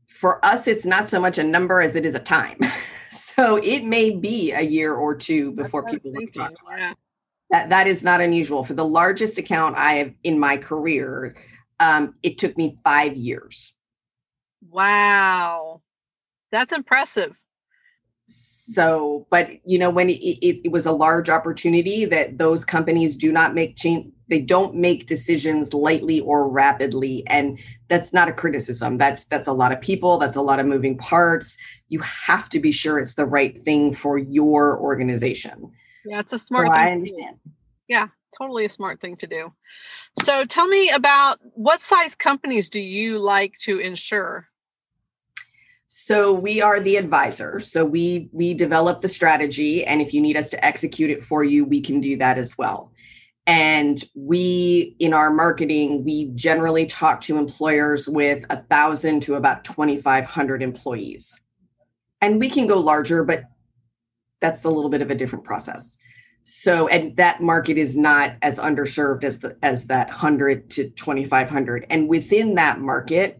for 0.08 0.44
us, 0.44 0.66
it's 0.66 0.84
not 0.84 1.08
so 1.08 1.20
much 1.20 1.38
a 1.38 1.44
number 1.44 1.80
as 1.80 1.94
it 1.94 2.04
is 2.04 2.16
a 2.16 2.18
time. 2.18 2.58
so 3.12 3.54
it 3.58 3.84
may 3.84 4.10
be 4.10 4.50
a 4.50 4.60
year 4.60 4.92
or 4.92 5.14
two 5.14 5.52
before 5.52 5.84
people 5.84 6.12
talk 6.34 6.52
to 6.52 6.60
yeah. 6.76 6.94
That 7.50 7.70
that 7.70 7.86
is 7.86 8.02
not 8.02 8.20
unusual. 8.20 8.64
For 8.64 8.74
the 8.74 8.84
largest 8.84 9.38
account 9.38 9.76
I 9.78 9.92
have 9.94 10.12
in 10.24 10.36
my 10.36 10.56
career, 10.56 11.36
um, 11.78 12.16
it 12.24 12.38
took 12.38 12.58
me 12.58 12.76
five 12.82 13.14
years. 13.16 13.72
Wow. 14.68 15.80
That's 16.50 16.72
impressive. 16.72 17.36
So, 18.70 19.26
but 19.30 19.50
you 19.66 19.78
know, 19.78 19.90
when 19.90 20.08
it, 20.08 20.22
it, 20.22 20.60
it 20.64 20.72
was 20.72 20.86
a 20.86 20.92
large 20.92 21.28
opportunity 21.28 22.06
that 22.06 22.38
those 22.38 22.64
companies 22.64 23.16
do 23.16 23.30
not 23.30 23.54
make 23.54 23.76
change, 23.76 24.10
they 24.28 24.40
don't 24.40 24.74
make 24.74 25.06
decisions 25.06 25.74
lightly 25.74 26.20
or 26.20 26.48
rapidly, 26.48 27.24
and 27.26 27.58
that's 27.88 28.14
not 28.14 28.26
a 28.26 28.32
criticism. 28.32 28.96
That's 28.96 29.24
that's 29.24 29.46
a 29.46 29.52
lot 29.52 29.72
of 29.72 29.82
people. 29.82 30.16
That's 30.16 30.36
a 30.36 30.40
lot 30.40 30.60
of 30.60 30.66
moving 30.66 30.96
parts. 30.96 31.58
You 31.88 32.00
have 32.00 32.48
to 32.50 32.58
be 32.58 32.72
sure 32.72 32.98
it's 32.98 33.14
the 33.14 33.26
right 33.26 33.60
thing 33.60 33.92
for 33.92 34.16
your 34.16 34.80
organization. 34.80 35.70
Yeah, 36.06 36.20
it's 36.20 36.32
a 36.32 36.38
smart. 36.38 36.68
So 36.68 36.72
I 36.72 36.90
understand. 36.90 37.36
Yeah, 37.86 38.08
totally 38.36 38.64
a 38.64 38.70
smart 38.70 38.98
thing 38.98 39.16
to 39.16 39.26
do. 39.26 39.52
So, 40.22 40.44
tell 40.44 40.68
me 40.68 40.90
about 40.90 41.38
what 41.52 41.82
size 41.82 42.14
companies 42.14 42.70
do 42.70 42.80
you 42.80 43.18
like 43.18 43.58
to 43.58 43.78
insure? 43.78 44.48
So 45.96 46.32
we 46.32 46.60
are 46.60 46.80
the 46.80 46.96
advisor. 46.96 47.60
So 47.60 47.84
we 47.84 48.28
we 48.32 48.52
develop 48.52 49.00
the 49.00 49.08
strategy 49.08 49.86
and 49.86 50.02
if 50.02 50.12
you 50.12 50.20
need 50.20 50.36
us 50.36 50.50
to 50.50 50.62
execute 50.64 51.08
it 51.08 51.22
for 51.22 51.44
you, 51.44 51.64
we 51.64 51.80
can 51.80 52.00
do 52.00 52.16
that 52.16 52.36
as 52.36 52.58
well. 52.58 52.92
And 53.46 54.02
we 54.16 54.96
in 54.98 55.14
our 55.14 55.32
marketing, 55.32 56.02
we 56.04 56.30
generally 56.34 56.86
talk 56.86 57.20
to 57.22 57.38
employers 57.38 58.08
with 58.08 58.44
a 58.50 58.60
thousand 58.62 59.20
to 59.20 59.36
about 59.36 59.62
2,500 59.62 60.64
employees. 60.64 61.40
And 62.20 62.40
we 62.40 62.50
can 62.50 62.66
go 62.66 62.80
larger, 62.80 63.22
but 63.22 63.44
that's 64.40 64.64
a 64.64 64.70
little 64.70 64.90
bit 64.90 65.00
of 65.00 65.12
a 65.12 65.14
different 65.14 65.44
process. 65.44 65.96
So, 66.42 66.88
and 66.88 67.16
that 67.18 67.40
market 67.40 67.78
is 67.78 67.96
not 67.96 68.32
as 68.42 68.58
underserved 68.58 69.22
as 69.22 69.38
the 69.38 69.56
as 69.62 69.84
that 69.84 70.08
100 70.08 70.70
to 70.70 70.90
2,500. 70.90 71.86
And 71.88 72.08
within 72.08 72.56
that 72.56 72.80
market, 72.80 73.38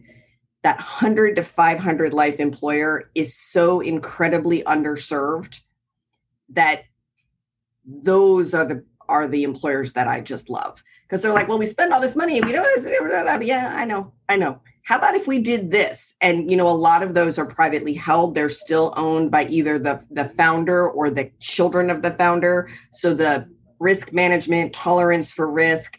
that 0.64 0.76
100 0.78 1.36
to 1.36 1.42
500 1.42 2.14
life 2.14 2.40
employer 2.40 3.10
is 3.14 3.36
so 3.36 3.80
incredibly 3.80 4.62
underserved 4.64 5.60
that 6.48 6.84
those 7.86 8.54
are 8.54 8.64
the 8.64 8.82
are 9.06 9.28
the 9.28 9.42
employers 9.42 9.92
that 9.92 10.08
I 10.08 10.20
just 10.20 10.48
love 10.48 10.82
because 11.02 11.20
they're 11.20 11.34
like, 11.34 11.46
well, 11.46 11.58
we 11.58 11.66
spend 11.66 11.92
all 11.92 12.00
this 12.00 12.16
money 12.16 12.38
and 12.38 12.46
we 12.46 12.52
don't. 12.52 13.42
Yeah, 13.46 13.74
I 13.76 13.84
know, 13.84 14.10
I 14.30 14.36
know. 14.36 14.58
How 14.84 14.96
about 14.96 15.14
if 15.14 15.26
we 15.26 15.38
did 15.38 15.70
this? 15.70 16.14
And 16.22 16.50
you 16.50 16.56
know, 16.56 16.68
a 16.68 16.70
lot 16.70 17.02
of 17.02 17.12
those 17.12 17.38
are 17.38 17.44
privately 17.44 17.92
held. 17.92 18.34
They're 18.34 18.48
still 18.48 18.94
owned 18.96 19.30
by 19.30 19.44
either 19.46 19.78
the 19.78 20.02
the 20.10 20.24
founder 20.30 20.88
or 20.88 21.10
the 21.10 21.30
children 21.40 21.90
of 21.90 22.00
the 22.00 22.12
founder. 22.12 22.70
So 22.92 23.12
the 23.12 23.46
risk 23.80 24.14
management, 24.14 24.72
tolerance 24.72 25.30
for 25.30 25.50
risk, 25.50 25.98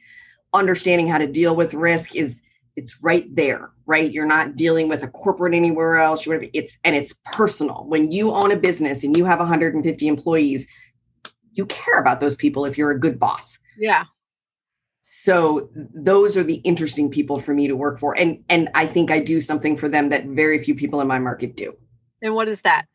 understanding 0.53 1.07
how 1.07 1.19
to 1.19 1.27
deal 1.27 1.55
with 1.55 1.75
risk 1.75 2.15
is 2.15 2.41
it's 2.75 3.01
right 3.01 3.33
there 3.35 3.71
right? 3.85 4.11
You're 4.11 4.25
not 4.25 4.55
dealing 4.55 4.89
with 4.89 5.03
a 5.03 5.07
corporate 5.07 5.53
anywhere 5.53 5.97
else 5.97 6.25
you 6.25 6.49
it's 6.53 6.77
and 6.83 6.95
it's 6.95 7.13
personal. 7.25 7.85
When 7.87 8.11
you 8.11 8.31
own 8.31 8.51
a 8.51 8.55
business 8.55 9.03
and 9.03 9.15
you 9.15 9.25
have 9.25 9.39
150 9.39 10.07
employees 10.07 10.67
you 11.53 11.65
care 11.67 11.99
about 11.99 12.19
those 12.19 12.35
people 12.35 12.65
if 12.65 12.77
you're 12.77 12.91
a 12.91 12.99
good 12.99 13.17
boss. 13.17 13.57
Yeah. 13.77 14.03
So 15.03 15.69
those 15.73 16.35
are 16.35 16.43
the 16.43 16.55
interesting 16.55 17.09
people 17.09 17.39
for 17.39 17.53
me 17.53 17.67
to 17.67 17.75
work 17.75 17.99
for 17.99 18.17
and 18.17 18.43
and 18.49 18.69
i 18.75 18.85
think 18.85 19.11
i 19.11 19.19
do 19.19 19.39
something 19.39 19.77
for 19.77 19.87
them 19.87 20.09
that 20.09 20.25
very 20.25 20.61
few 20.61 20.75
people 20.75 21.01
in 21.01 21.07
my 21.07 21.19
market 21.19 21.55
do. 21.55 21.75
And 22.21 22.33
what 22.33 22.47
is 22.47 22.61
that? 22.61 22.85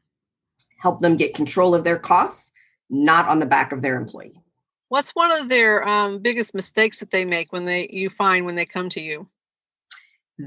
Help 0.79 1.01
them 1.01 1.16
get 1.16 1.35
control 1.35 1.75
of 1.75 1.85
their 1.85 1.99
costs 1.99 2.53
not 2.90 3.29
on 3.29 3.38
the 3.38 3.47
back 3.47 3.71
of 3.71 3.83
their 3.83 3.97
employee. 3.97 4.43
What's 4.88 5.11
one 5.11 5.31
of 5.40 5.49
their 5.49 5.87
um, 5.87 6.19
biggest 6.19 6.53
mistakes 6.53 6.99
that 6.99 7.12
they 7.12 7.25
make 7.25 7.53
when 7.53 7.64
they 7.64 7.88
you 7.93 8.11
find 8.11 8.45
when 8.45 8.57
they 8.57 8.66
come 8.66 8.88
to 8.90 9.03
you 9.03 9.29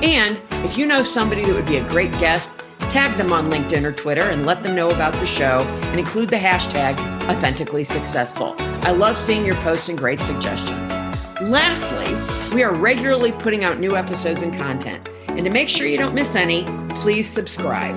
And 0.01 0.39
if 0.65 0.77
you 0.77 0.85
know 0.85 1.03
somebody 1.03 1.43
that 1.43 1.53
would 1.53 1.65
be 1.65 1.75
a 1.75 1.85
great 1.89 2.13
guest, 2.13 2.61
Tag 2.91 3.15
them 3.15 3.31
on 3.31 3.49
LinkedIn 3.49 3.85
or 3.85 3.93
Twitter 3.93 4.23
and 4.23 4.45
let 4.45 4.63
them 4.63 4.75
know 4.75 4.89
about 4.89 5.13
the 5.13 5.25
show 5.25 5.59
and 5.59 5.97
include 5.97 6.27
the 6.27 6.35
hashtag 6.35 6.93
authentically 7.29 7.85
successful. 7.85 8.53
I 8.59 8.91
love 8.91 9.17
seeing 9.17 9.45
your 9.45 9.55
posts 9.55 9.87
and 9.87 9.97
great 9.97 10.21
suggestions. 10.21 10.91
Lastly, 11.39 12.13
we 12.53 12.63
are 12.63 12.73
regularly 12.73 13.31
putting 13.31 13.63
out 13.63 13.79
new 13.79 13.95
episodes 13.95 14.41
and 14.41 14.53
content. 14.53 15.09
And 15.29 15.45
to 15.45 15.49
make 15.49 15.69
sure 15.69 15.87
you 15.87 15.97
don't 15.97 16.13
miss 16.13 16.35
any, 16.35 16.65
please 16.95 17.29
subscribe. 17.29 17.95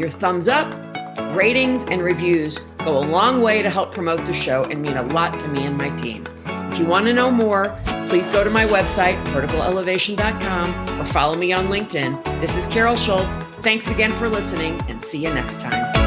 Your 0.00 0.08
thumbs 0.08 0.48
up, 0.48 0.74
ratings, 1.36 1.84
and 1.84 2.02
reviews 2.02 2.58
go 2.78 2.98
a 2.98 3.06
long 3.06 3.42
way 3.42 3.62
to 3.62 3.70
help 3.70 3.94
promote 3.94 4.26
the 4.26 4.32
show 4.32 4.64
and 4.64 4.82
mean 4.82 4.96
a 4.96 5.04
lot 5.04 5.38
to 5.38 5.46
me 5.46 5.66
and 5.66 5.78
my 5.78 5.90
team. 5.90 6.26
If 6.72 6.78
you 6.78 6.86
want 6.86 7.04
to 7.04 7.12
know 7.12 7.30
more, 7.30 7.78
please 8.08 8.26
go 8.28 8.42
to 8.42 8.48
my 8.48 8.64
website, 8.64 9.22
verticalelevation.com, 9.26 10.98
or 10.98 11.04
follow 11.04 11.36
me 11.36 11.52
on 11.52 11.66
LinkedIn. 11.66 12.40
This 12.40 12.56
is 12.56 12.66
Carol 12.68 12.96
Schultz. 12.96 13.34
Thanks 13.60 13.90
again 13.90 14.10
for 14.12 14.26
listening, 14.26 14.80
and 14.88 15.04
see 15.04 15.22
you 15.22 15.34
next 15.34 15.60
time. 15.60 16.01